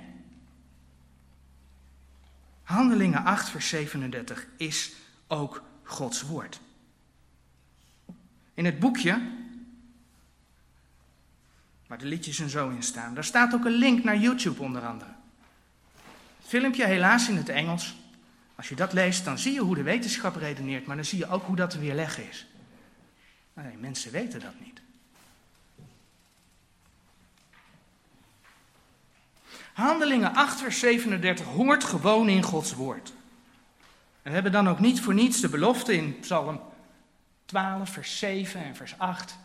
Handelingen 2.64 3.24
8, 3.24 3.50
vers 3.50 3.70
37 3.70 4.46
is 4.58 4.92
ook 5.28 5.70
Gods 5.92 6.22
woord. 6.22 6.60
In 8.54 8.66
het 8.66 8.80
boekje, 8.80 9.22
waar 11.88 11.98
de 11.98 12.06
liedjes 12.06 12.40
en 12.40 12.50
zo 12.50 12.70
in 12.70 12.84
staan, 12.84 13.14
daar 13.14 13.24
staat 13.24 13.54
ook 13.54 13.66
een 13.66 13.72
link 13.72 14.04
naar 14.04 14.18
YouTube 14.18 14.62
onder 14.62 14.86
andere. 14.86 15.10
Het 16.38 16.48
filmpje 16.48 16.86
helaas 16.86 17.30
in 17.30 17.36
het 17.36 17.50
Engels. 17.50 17.96
Als 18.56 18.70
je 18.70 18.76
dat 18.76 18.94
leest, 18.94 19.26
dan 19.26 19.40
zie 19.40 19.54
je 19.54 19.60
hoe 19.60 19.76
de 19.76 19.84
wetenschap 19.84 20.36
redeneert, 20.36 20.86
maar 20.86 20.96
dan 20.96 21.06
zie 21.06 21.18
je 21.18 21.28
ook 21.28 21.46
hoe 21.46 21.56
dat 21.56 21.70
te 21.70 21.80
weerleggen 21.80 22.30
is. 22.30 22.46
Nee, 23.54 23.78
mensen 23.78 24.12
weten 24.12 24.40
dat 24.40 24.60
niet. 24.60 24.82
Handelingen 29.74 30.36
8, 30.36 30.60
vers 30.60 30.80
37 30.80 31.46
hoort 31.46 31.84
gewoon 31.84 32.30
in 32.30 32.44
Gods 32.44 32.74
woord. 32.74 33.14
We 34.22 34.30
hebben 34.30 34.52
dan 34.52 34.70
ook 34.70 34.80
niet 34.80 35.02
voor 35.02 35.14
niets 35.14 35.42
de 35.42 35.50
belofte 35.50 35.96
in 35.96 36.20
Psalm 36.20 36.62
12, 37.46 37.90
vers 37.90 38.18
7 38.18 38.64
en 38.64 38.76
vers 38.76 38.94
8, 38.98 39.38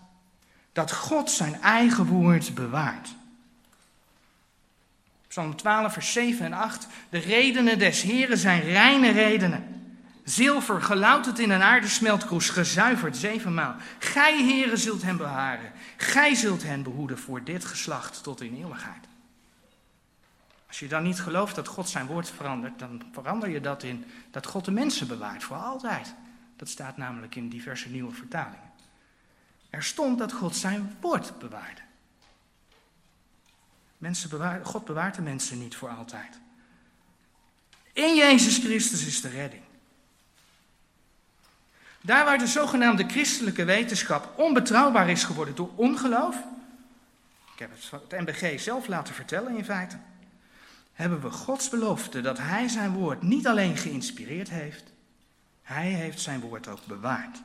dat 0.72 0.93
God 0.93 1.31
zijn 1.31 1.61
eigen 1.61 2.07
woord 2.07 2.55
bewaart. 2.55 3.14
Psalm 5.29 5.57
12, 5.57 5.93
vers 5.93 6.12
7 6.12 6.45
en 6.45 6.53
8. 6.53 6.87
De 7.09 7.18
redenen 7.18 7.79
des 7.79 8.03
Heren 8.03 8.39
zijn 8.39 8.61
reine 8.61 9.11
redenen. 9.11 9.64
Zilver, 10.24 10.83
gelouterd 10.83 11.39
in 11.39 11.51
een 11.51 11.62
aardesmeltkroes, 11.62 12.49
gezuiverd 12.49 13.16
zevenmaal. 13.16 13.74
Gij, 13.99 14.43
Heren, 14.43 14.79
zult 14.79 15.03
hen 15.03 15.16
bewaren. 15.16 15.72
Gij 15.97 16.35
zult 16.35 16.62
hen 16.62 16.83
behoeden 16.83 17.18
voor 17.18 17.45
dit 17.45 17.64
geslacht 17.64 18.22
tot 18.22 18.41
in 18.41 18.57
eeuwigheid. 18.57 19.07
Als 20.67 20.79
je 20.79 20.89
dan 20.89 21.03
niet 21.03 21.21
gelooft 21.21 21.55
dat 21.55 21.69
God 21.69 21.89
zijn 21.89 22.07
woord 22.07 22.31
verandert, 22.31 22.79
dan 22.79 23.03
verander 23.12 23.49
je 23.49 23.61
dat 23.61 23.83
in 23.83 24.05
dat 24.31 24.47
God 24.47 24.64
de 24.64 24.71
mensen 24.71 25.09
bewaart 25.09 25.45
voor 25.45 25.57
altijd. 25.57 26.14
Dat 26.57 26.69
staat 26.69 26.97
namelijk 26.97 27.35
in 27.35 27.49
diverse 27.49 27.89
nieuwe 27.89 28.12
vertalingen. 28.12 28.73
Er 29.71 29.83
stond 29.83 30.19
dat 30.19 30.33
God 30.33 30.57
zijn 30.57 30.97
woord 31.01 31.39
bewaarde. 31.39 31.81
Mensen 33.99 34.64
God 34.64 34.85
bewaart 34.85 35.14
de 35.14 35.23
mensen 35.23 35.59
niet 35.59 35.77
voor 35.77 35.89
altijd. 35.89 36.39
In 37.93 38.17
Jezus 38.17 38.59
Christus 38.59 39.07
is 39.07 39.21
de 39.21 39.29
redding. 39.29 39.62
Daar 42.01 42.25
waar 42.25 42.39
de 42.39 42.47
zogenaamde 42.47 43.05
christelijke 43.09 43.64
wetenschap 43.64 44.39
onbetrouwbaar 44.39 45.11
is 45.11 45.25
geworden 45.25 45.55
door 45.55 45.71
ongeloof, 45.75 46.37
ik 47.53 47.59
heb 47.59 47.71
het 47.71 47.91
het 47.91 48.21
MBG 48.21 48.61
zelf 48.61 48.87
laten 48.87 49.14
vertellen 49.14 49.57
in 49.57 49.64
feite, 49.64 49.99
hebben 50.97 51.21
we 51.21 51.31
Gods 51.31 51.69
belofte 51.69 52.21
dat 52.21 52.39
Hij 52.39 52.69
zijn 52.69 52.93
woord 52.93 53.23
niet 53.23 53.47
alleen 53.47 53.77
geïnspireerd 53.77 54.51
heeft, 54.51 54.93
Hij 55.63 55.87
heeft 55.87 56.21
zijn 56.21 56.41
woord 56.41 56.69
ook 56.69 56.87
bewaard. 56.87 57.43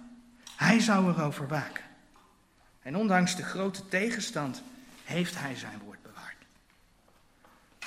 Hij 0.56 0.80
zou 0.80 1.14
erover 1.14 1.48
waken. 1.48 1.84
En 2.82 2.96
ondanks 2.96 3.36
de 3.36 3.44
grote 3.44 3.88
tegenstand 3.88 4.64
heeft 5.04 5.40
Hij 5.40 5.56
zijn 5.56 5.80
woord 5.86 6.02
bewaard. 6.02 6.36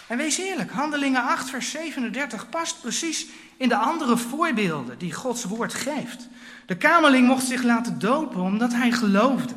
En 0.07 0.17
wees 0.17 0.39
eerlijk, 0.39 0.71
Handelingen 0.71 1.23
8, 1.23 1.51
vers 1.51 1.71
37 1.71 2.49
past 2.49 2.81
precies 2.81 3.27
in 3.57 3.69
de 3.69 3.77
andere 3.77 4.17
voorbeelden 4.17 4.99
die 4.99 5.13
Gods 5.13 5.45
woord 5.45 5.75
geeft. 5.75 6.29
De 6.67 6.77
kamerling 6.77 7.27
mocht 7.27 7.47
zich 7.47 7.63
laten 7.63 7.99
dopen 7.99 8.41
omdat 8.41 8.73
hij 8.73 8.93
geloofde 8.93 9.55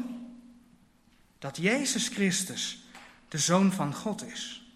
dat 1.39 1.57
Jezus 1.57 2.07
Christus 2.07 2.83
de 3.29 3.37
Zoon 3.37 3.71
van 3.71 3.93
God 3.93 4.25
is. 4.25 4.66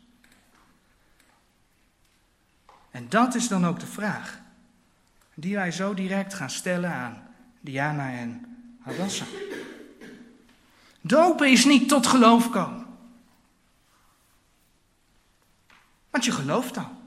En 2.91 3.09
dat 3.09 3.35
is 3.35 3.47
dan 3.47 3.65
ook 3.65 3.79
de 3.79 3.85
vraag 3.85 4.39
die 5.33 5.55
wij 5.55 5.71
zo 5.71 5.93
direct 5.93 6.33
gaan 6.33 6.49
stellen 6.49 6.91
aan 6.91 7.23
Diana 7.59 8.11
en 8.11 8.57
Hadassa. 8.81 9.25
Dopen 11.01 11.51
is 11.51 11.65
niet 11.65 11.89
tot 11.89 12.07
geloof 12.07 12.49
komen. 12.49 12.85
Want 16.09 16.25
je 16.25 16.31
gelooft 16.31 16.77
al. 16.77 16.99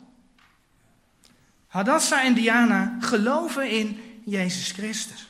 Hadassa 1.66 2.24
en 2.24 2.34
Diana 2.34 2.96
geloven 3.00 3.70
in 3.70 4.20
Jezus 4.24 4.70
Christus. 4.70 5.28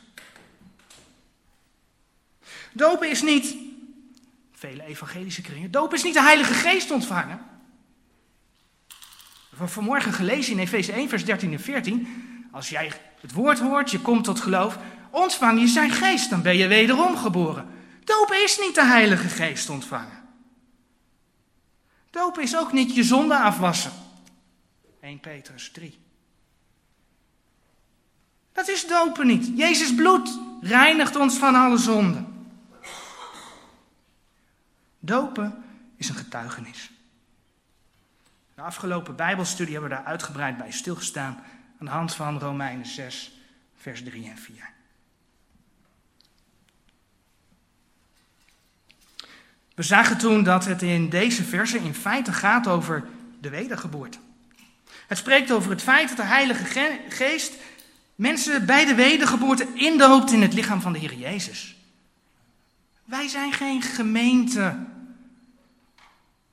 Dopen 2.72 3.10
is 3.10 3.22
niet, 3.22 3.56
vele 4.52 4.84
evangelische 4.84 5.42
kringen, 5.42 5.70
dopen 5.70 5.96
is 5.96 6.04
niet 6.04 6.14
de 6.14 6.22
Heilige 6.22 6.54
Geest 6.54 6.90
ontvangen. 6.90 7.53
We 9.54 9.60
hebben 9.60 9.76
vanmorgen 9.76 10.12
gelezen 10.12 10.52
in 10.52 10.58
Efeze 10.58 10.92
1, 10.92 11.08
vers 11.08 11.24
13 11.24 11.52
en 11.52 11.60
14. 11.60 12.48
Als 12.50 12.68
jij 12.68 12.92
het 13.20 13.32
woord 13.32 13.58
hoort, 13.58 13.90
je 13.90 14.00
komt 14.00 14.24
tot 14.24 14.40
geloof, 14.40 14.78
ontvang 15.10 15.60
je 15.60 15.66
zijn 15.66 15.90
geest, 15.90 16.30
dan 16.30 16.42
ben 16.42 16.56
je 16.56 16.66
wederom 16.66 17.16
geboren. 17.16 17.66
Dopen 18.04 18.42
is 18.44 18.58
niet 18.58 18.74
de 18.74 18.84
Heilige 18.84 19.28
Geest 19.28 19.68
ontvangen. 19.68 20.22
Dopen 22.10 22.42
is 22.42 22.56
ook 22.56 22.72
niet 22.72 22.94
je 22.94 23.02
zonde 23.02 23.38
afwassen. 23.38 23.92
1 25.00 25.20
Petrus 25.20 25.70
3. 25.70 25.98
Dat 28.52 28.68
is 28.68 28.86
dopen 28.86 29.26
niet. 29.26 29.50
Jezus 29.56 29.94
bloed 29.94 30.38
reinigt 30.60 31.16
ons 31.16 31.36
van 31.36 31.54
alle 31.54 31.78
zonden. 31.78 32.48
Dopen 34.98 35.64
is 35.96 36.08
een 36.08 36.14
getuigenis. 36.14 36.90
De 38.54 38.62
afgelopen 38.62 39.16
Bijbelstudie 39.16 39.72
hebben 39.72 39.90
we 39.90 39.96
daar 39.96 40.04
uitgebreid 40.04 40.56
bij 40.56 40.70
stilgestaan 40.70 41.42
aan 41.78 41.86
de 41.86 41.92
hand 41.92 42.14
van 42.14 42.38
Romeinen 42.38 42.86
6, 42.86 43.32
vers 43.76 44.02
3 44.02 44.28
en 44.28 44.38
4. 44.38 44.72
We 49.74 49.82
zagen 49.82 50.18
toen 50.18 50.42
dat 50.42 50.64
het 50.64 50.82
in 50.82 51.08
deze 51.08 51.44
versen 51.44 51.80
in 51.80 51.94
feite 51.94 52.32
gaat 52.32 52.66
over 52.66 53.08
de 53.40 53.48
wedergeboorte. 53.48 54.18
Het 55.06 55.18
spreekt 55.18 55.52
over 55.52 55.70
het 55.70 55.82
feit 55.82 56.08
dat 56.08 56.16
de 56.16 56.22
Heilige 56.22 56.98
Geest 57.08 57.54
mensen 58.14 58.66
bij 58.66 58.84
de 58.84 58.94
wedergeboorte 58.94 59.68
indoopt 59.74 60.32
in 60.32 60.42
het 60.42 60.52
lichaam 60.52 60.80
van 60.80 60.92
de 60.92 60.98
Heer 60.98 61.14
Jezus. 61.14 61.76
Wij 63.04 63.28
zijn 63.28 63.52
geen 63.52 63.82
gemeente 63.82 64.86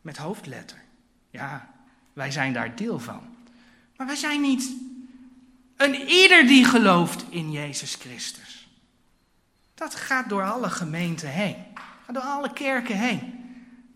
met 0.01 0.17
hoofdletter. 0.17 0.77
Ja, 1.29 1.70
wij 2.13 2.31
zijn 2.31 2.53
daar 2.53 2.75
deel 2.75 2.99
van. 2.99 3.21
Maar 3.97 4.07
wij 4.07 4.15
zijn 4.15 4.41
niet 4.41 4.71
een 5.77 5.95
ieder 6.09 6.47
die 6.47 6.65
gelooft 6.65 7.25
in 7.29 7.51
Jezus 7.51 7.95
Christus. 7.95 8.67
Dat 9.73 9.95
gaat 9.95 10.29
door 10.29 10.43
alle 10.43 10.69
gemeenten 10.69 11.29
heen. 11.29 11.55
Gaat 12.05 12.15
door 12.15 12.23
alle 12.23 12.53
kerken 12.53 12.97
heen. 12.97 13.41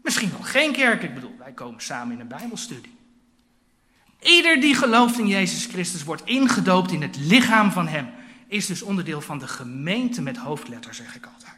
Misschien 0.02 0.32
wel 0.32 0.42
geen 0.42 0.72
kerk, 0.74 1.04
ik 1.04 1.14
bedoel, 1.14 1.36
wij 1.38 1.52
komen 1.52 1.82
samen 1.82 2.14
in 2.14 2.20
een 2.20 2.28
Bijbelstudie. 2.28 2.98
Ieder 4.20 4.62
die 4.62 4.76
gelooft 4.76 5.20
in 5.20 5.28
Jezus 5.28 5.66
Christus 5.66 6.04
wordt 6.04 6.26
ingedoopt 6.26 6.92
in 6.92 7.02
het 7.02 7.18
lichaam 7.18 7.72
van 7.72 7.88
Hem. 7.88 8.10
is 8.48 8.66
dus 8.66 8.82
onderdeel 8.82 9.22
van 9.22 9.40
de 9.40 9.48
gemeente 9.48 10.22
met 10.22 10.38
hoofdletter, 10.38 10.94
zeg 10.94 11.16
ik 11.16 11.26
altijd. 11.26 11.56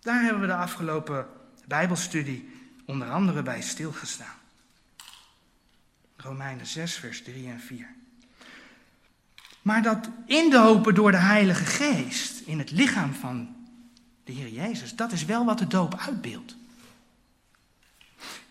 Daar 0.00 0.22
hebben 0.22 0.40
we 0.40 0.46
de 0.46 0.54
afgelopen 0.54 1.26
Bijbelstudie 1.66 2.53
onder 2.84 3.10
andere 3.10 3.42
bij 3.42 3.62
stilgestaan. 3.62 4.36
Romeinen 6.16 6.66
6, 6.66 6.94
vers 6.94 7.22
3 7.22 7.48
en 7.48 7.60
4. 7.60 7.94
Maar 9.62 9.82
dat 9.82 10.08
indopen 10.26 10.94
door 10.94 11.10
de 11.10 11.16
Heilige 11.16 11.64
Geest 11.64 12.40
in 12.40 12.58
het 12.58 12.70
lichaam 12.70 13.14
van 13.14 13.56
de 14.24 14.32
Heer 14.32 14.48
Jezus, 14.48 14.96
dat 14.96 15.12
is 15.12 15.24
wel 15.24 15.44
wat 15.44 15.58
de 15.58 15.66
doop 15.66 15.98
uitbeeldt. 15.98 16.56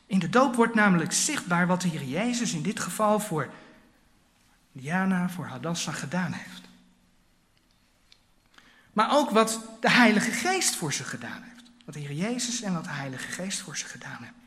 In 0.05 0.19
de 0.19 0.29
doop 0.29 0.55
wordt 0.55 0.75
namelijk 0.75 1.11
zichtbaar 1.11 1.67
wat 1.67 1.81
de 1.81 1.87
Heer 1.87 2.03
Jezus 2.03 2.53
in 2.53 2.61
dit 2.61 2.79
geval 2.79 3.19
voor 3.19 3.49
Diana, 4.71 5.29
voor 5.29 5.45
Hadassa 5.45 5.91
gedaan 5.91 6.31
heeft. 6.31 6.61
Maar 8.93 9.17
ook 9.17 9.29
wat 9.29 9.59
de 9.79 9.91
Heilige 9.91 10.31
Geest 10.31 10.75
voor 10.75 10.93
ze 10.93 11.03
gedaan 11.03 11.41
heeft. 11.41 11.52
Wat 11.85 11.93
de 11.93 11.99
Heer 11.99 12.13
Jezus 12.13 12.61
en 12.61 12.73
wat 12.73 12.83
de 12.83 12.89
Heilige 12.89 13.31
Geest 13.31 13.59
voor 13.59 13.77
ze 13.77 13.85
gedaan 13.85 14.23
hebben. 14.23 14.41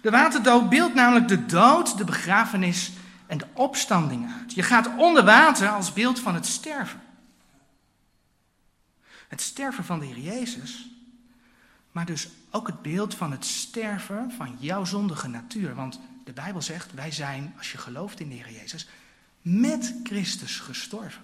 De 0.00 0.10
waterdoop 0.10 0.70
beeldt 0.70 0.94
namelijk 0.94 1.28
de 1.28 1.46
dood, 1.46 1.98
de 1.98 2.04
begrafenis 2.04 2.90
en 3.26 3.38
de 3.38 3.46
opstanding 3.52 4.32
uit. 4.38 4.54
Je 4.54 4.62
gaat 4.62 4.96
onder 4.96 5.24
water 5.24 5.68
als 5.68 5.92
beeld 5.92 6.20
van 6.20 6.34
het 6.34 6.46
sterven. 6.46 7.00
Het 9.28 9.40
sterven 9.40 9.84
van 9.84 9.98
de 9.98 10.06
Heer 10.06 10.18
Jezus, 10.18 10.88
maar 11.92 12.06
dus 12.06 12.28
ook 12.50 12.66
het 12.66 12.82
beeld 12.82 13.14
van 13.14 13.30
het 13.30 13.44
sterven 13.44 14.32
van 14.36 14.56
jouw 14.58 14.84
zondige 14.84 15.28
natuur. 15.28 15.74
Want 15.74 16.00
de 16.24 16.32
Bijbel 16.32 16.62
zegt, 16.62 16.94
wij 16.94 17.10
zijn, 17.10 17.54
als 17.56 17.72
je 17.72 17.78
gelooft 17.78 18.20
in 18.20 18.28
de 18.28 18.34
Heer 18.34 18.50
Jezus, 18.50 18.88
met 19.42 19.94
Christus 20.04 20.58
gestorven. 20.58 21.22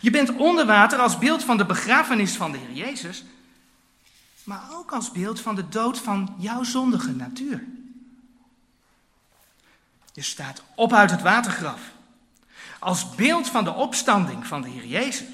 Je 0.00 0.10
bent 0.10 0.36
onder 0.36 0.66
water 0.66 0.98
als 0.98 1.18
beeld 1.18 1.44
van 1.44 1.56
de 1.56 1.66
begrafenis 1.66 2.36
van 2.36 2.52
de 2.52 2.58
Heer 2.58 2.72
Jezus, 2.86 3.24
maar 4.50 4.68
ook 4.72 4.92
als 4.92 5.10
beeld 5.10 5.40
van 5.40 5.54
de 5.54 5.68
dood 5.68 5.98
van 5.98 6.34
jouw 6.38 6.62
zondige 6.62 7.12
natuur. 7.12 7.64
Je 10.12 10.22
staat 10.22 10.62
op 10.74 10.92
uit 10.92 11.10
het 11.10 11.22
watergraf, 11.22 11.92
als 12.78 13.14
beeld 13.14 13.48
van 13.48 13.64
de 13.64 13.72
opstanding 13.72 14.46
van 14.46 14.62
de 14.62 14.68
Heer 14.68 14.86
Jezus, 14.86 15.28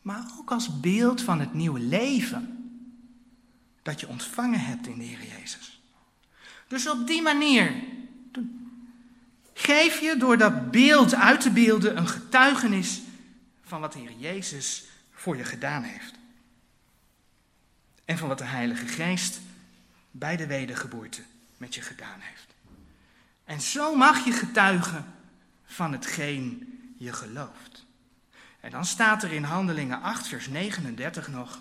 maar 0.00 0.24
ook 0.38 0.50
als 0.50 0.80
beeld 0.80 1.22
van 1.22 1.40
het 1.40 1.54
nieuwe 1.54 1.80
leven 1.80 2.72
dat 3.82 4.00
je 4.00 4.08
ontvangen 4.08 4.60
hebt 4.60 4.86
in 4.86 4.98
de 4.98 5.04
Heer 5.04 5.26
Jezus. 5.38 5.82
Dus 6.68 6.88
op 6.88 7.06
die 7.06 7.22
manier 7.22 7.74
geef 9.54 10.00
je 10.00 10.16
door 10.16 10.38
dat 10.38 10.70
beeld 10.70 11.14
uit 11.14 11.40
te 11.40 11.50
beelden 11.50 11.96
een 11.96 12.08
getuigenis 12.08 13.00
van 13.64 13.80
wat 13.80 13.92
de 13.92 13.98
Heer 13.98 14.16
Jezus 14.18 14.84
voor 15.12 15.36
je 15.36 15.44
gedaan 15.44 15.82
heeft. 15.82 16.20
En 18.12 18.18
van 18.18 18.28
wat 18.28 18.38
de 18.38 18.44
Heilige 18.44 18.86
Geest 18.86 19.40
bij 20.10 20.36
de 20.36 20.46
wedergeboorte 20.46 21.22
met 21.56 21.74
je 21.74 21.80
gedaan 21.80 22.20
heeft. 22.20 22.54
En 23.44 23.60
zo 23.60 23.96
mag 23.96 24.24
je 24.24 24.32
getuigen 24.32 25.14
van 25.64 25.92
hetgeen 25.92 26.78
je 26.98 27.12
gelooft. 27.12 27.84
En 28.60 28.70
dan 28.70 28.84
staat 28.84 29.22
er 29.22 29.32
in 29.32 29.42
Handelingen 29.42 30.02
8, 30.02 30.28
vers 30.28 30.48
39 30.48 31.28
nog. 31.28 31.60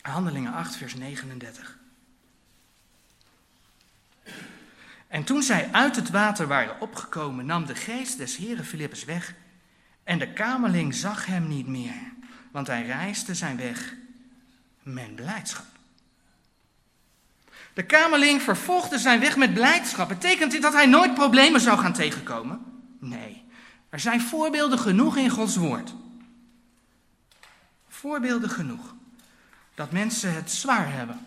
Handelingen 0.00 0.52
8, 0.52 0.76
vers 0.76 0.94
39. 0.94 1.78
En 5.08 5.24
toen 5.24 5.42
zij 5.42 5.72
uit 5.72 5.96
het 5.96 6.10
water 6.10 6.46
waren 6.46 6.80
opgekomen, 6.80 7.46
nam 7.46 7.66
de 7.66 7.74
geest 7.74 8.18
des 8.18 8.36
Heren 8.36 8.64
Filippus 8.64 9.04
weg. 9.04 9.34
En 10.10 10.18
de 10.18 10.32
kamerling 10.32 10.94
zag 10.94 11.26
hem 11.26 11.48
niet 11.48 11.66
meer, 11.66 12.12
want 12.50 12.66
hij 12.66 12.86
reisde 12.86 13.34
zijn 13.34 13.56
weg 13.56 13.94
met 14.82 15.14
blijdschap. 15.14 15.66
De 17.72 17.86
kamerling 17.86 18.42
vervolgde 18.42 18.98
zijn 18.98 19.20
weg 19.20 19.36
met 19.36 19.54
blijdschap. 19.54 20.08
Betekent 20.08 20.52
dit 20.52 20.62
dat 20.62 20.72
hij 20.72 20.86
nooit 20.86 21.14
problemen 21.14 21.60
zou 21.60 21.78
gaan 21.78 21.92
tegenkomen? 21.92 22.60
Nee. 22.98 23.44
Er 23.88 24.00
zijn 24.00 24.20
voorbeelden 24.20 24.78
genoeg 24.78 25.16
in 25.16 25.30
Gods 25.30 25.56
woord. 25.56 25.94
Voorbeelden 27.88 28.50
genoeg. 28.50 28.94
Dat 29.74 29.92
mensen 29.92 30.34
het 30.34 30.50
zwaar 30.50 30.92
hebben. 30.92 31.26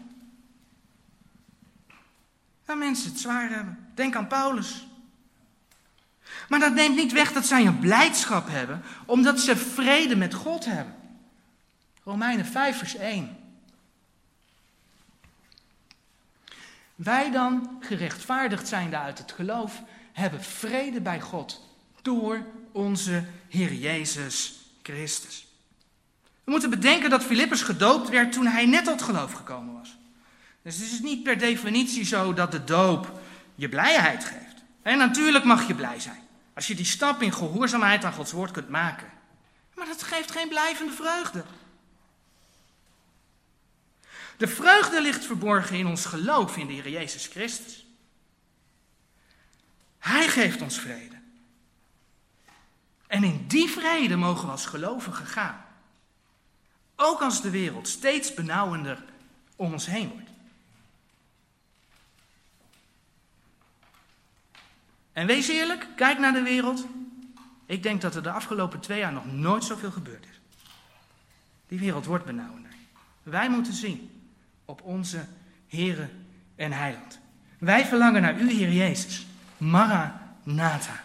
Dat 2.65 2.77
mensen 2.77 3.09
het 3.09 3.19
zwaar 3.19 3.49
hebben. 3.49 3.91
Denk 3.93 4.15
aan 4.15 4.27
Paulus. 4.27 4.87
Maar 6.49 6.59
dat 6.59 6.73
neemt 6.73 6.95
niet 6.95 7.11
weg 7.11 7.33
dat 7.33 7.45
zij 7.45 7.65
een 7.65 7.79
blijdschap 7.79 8.47
hebben, 8.49 8.81
omdat 9.05 9.39
ze 9.39 9.57
vrede 9.57 10.15
met 10.15 10.33
God 10.33 10.65
hebben. 10.65 10.95
Romeinen 12.03 12.45
5, 12.45 12.77
vers 12.77 12.95
1. 12.95 13.37
Wij 16.95 17.31
dan, 17.31 17.77
gerechtvaardigd 17.79 18.67
zijnde 18.67 18.97
uit 18.97 19.17
het 19.17 19.31
geloof, 19.31 19.81
hebben 20.13 20.43
vrede 20.43 21.01
bij 21.01 21.21
God 21.21 21.61
door 22.01 22.45
onze 22.71 23.23
Heer 23.49 23.73
Jezus 23.73 24.55
Christus. 24.81 25.47
We 26.43 26.51
moeten 26.51 26.69
bedenken 26.69 27.09
dat 27.09 27.23
Filippus 27.23 27.61
gedoopt 27.61 28.09
werd 28.09 28.31
toen 28.31 28.47
hij 28.47 28.65
net 28.65 28.85
tot 28.85 29.01
geloof 29.01 29.33
gekomen 29.33 29.73
was. 29.73 29.97
Dus 30.61 30.77
het 30.77 30.91
is 30.91 30.99
niet 30.99 31.23
per 31.23 31.37
definitie 31.37 32.05
zo 32.05 32.33
dat 32.33 32.51
de 32.51 32.63
doop 32.63 33.19
je 33.55 33.69
blijheid 33.69 34.25
geeft. 34.25 34.42
En 34.83 34.97
natuurlijk 34.97 35.43
mag 35.43 35.67
je 35.67 35.75
blij 35.75 35.99
zijn. 35.99 36.27
Als 36.53 36.67
je 36.67 36.75
die 36.75 36.85
stap 36.85 37.21
in 37.21 37.33
gehoorzaamheid 37.33 38.03
aan 38.03 38.13
Gods 38.13 38.31
woord 38.31 38.51
kunt 38.51 38.69
maken. 38.69 39.11
Maar 39.75 39.85
dat 39.85 40.03
geeft 40.03 40.31
geen 40.31 40.49
blijvende 40.49 40.93
vreugde. 40.93 41.43
De 44.37 44.47
vreugde 44.47 45.01
ligt 45.01 45.25
verborgen 45.25 45.77
in 45.77 45.87
ons 45.87 46.05
geloof 46.05 46.57
in 46.57 46.67
de 46.67 46.73
Heer 46.73 46.89
Jezus 46.89 47.27
Christus. 47.27 47.85
Hij 49.99 50.27
geeft 50.27 50.61
ons 50.61 50.79
vrede. 50.79 51.21
En 53.07 53.23
in 53.23 53.47
die 53.47 53.69
vrede 53.69 54.15
mogen 54.15 54.45
we 54.45 54.51
als 54.51 54.65
gelovigen 54.65 55.25
gaan. 55.25 55.65
Ook 56.95 57.21
als 57.21 57.41
de 57.41 57.49
wereld 57.49 57.87
steeds 57.87 58.33
benauwender 58.33 59.03
om 59.55 59.73
ons 59.73 59.85
heen 59.85 60.09
wordt. 60.09 60.22
En 65.13 65.27
wees 65.27 65.47
eerlijk, 65.47 65.87
kijk 65.95 66.19
naar 66.19 66.33
de 66.33 66.41
wereld. 66.41 66.85
Ik 67.65 67.83
denk 67.83 68.01
dat 68.01 68.15
er 68.15 68.23
de 68.23 68.31
afgelopen 68.31 68.79
twee 68.79 68.99
jaar 68.99 69.13
nog 69.13 69.31
nooit 69.31 69.63
zoveel 69.63 69.91
gebeurd 69.91 70.25
is. 70.25 70.39
Die 71.67 71.79
wereld 71.79 72.05
wordt 72.05 72.25
benauwender. 72.25 72.71
Wij 73.23 73.49
moeten 73.49 73.73
zien 73.73 74.09
op 74.65 74.81
onze 74.81 75.25
Heere 75.67 76.09
en 76.55 76.71
Heiland. 76.71 77.19
Wij 77.57 77.85
verlangen 77.85 78.21
naar 78.21 78.39
u, 78.39 78.51
Heer 78.51 78.71
Jezus. 78.71 79.25
Maranatha. 79.57 81.03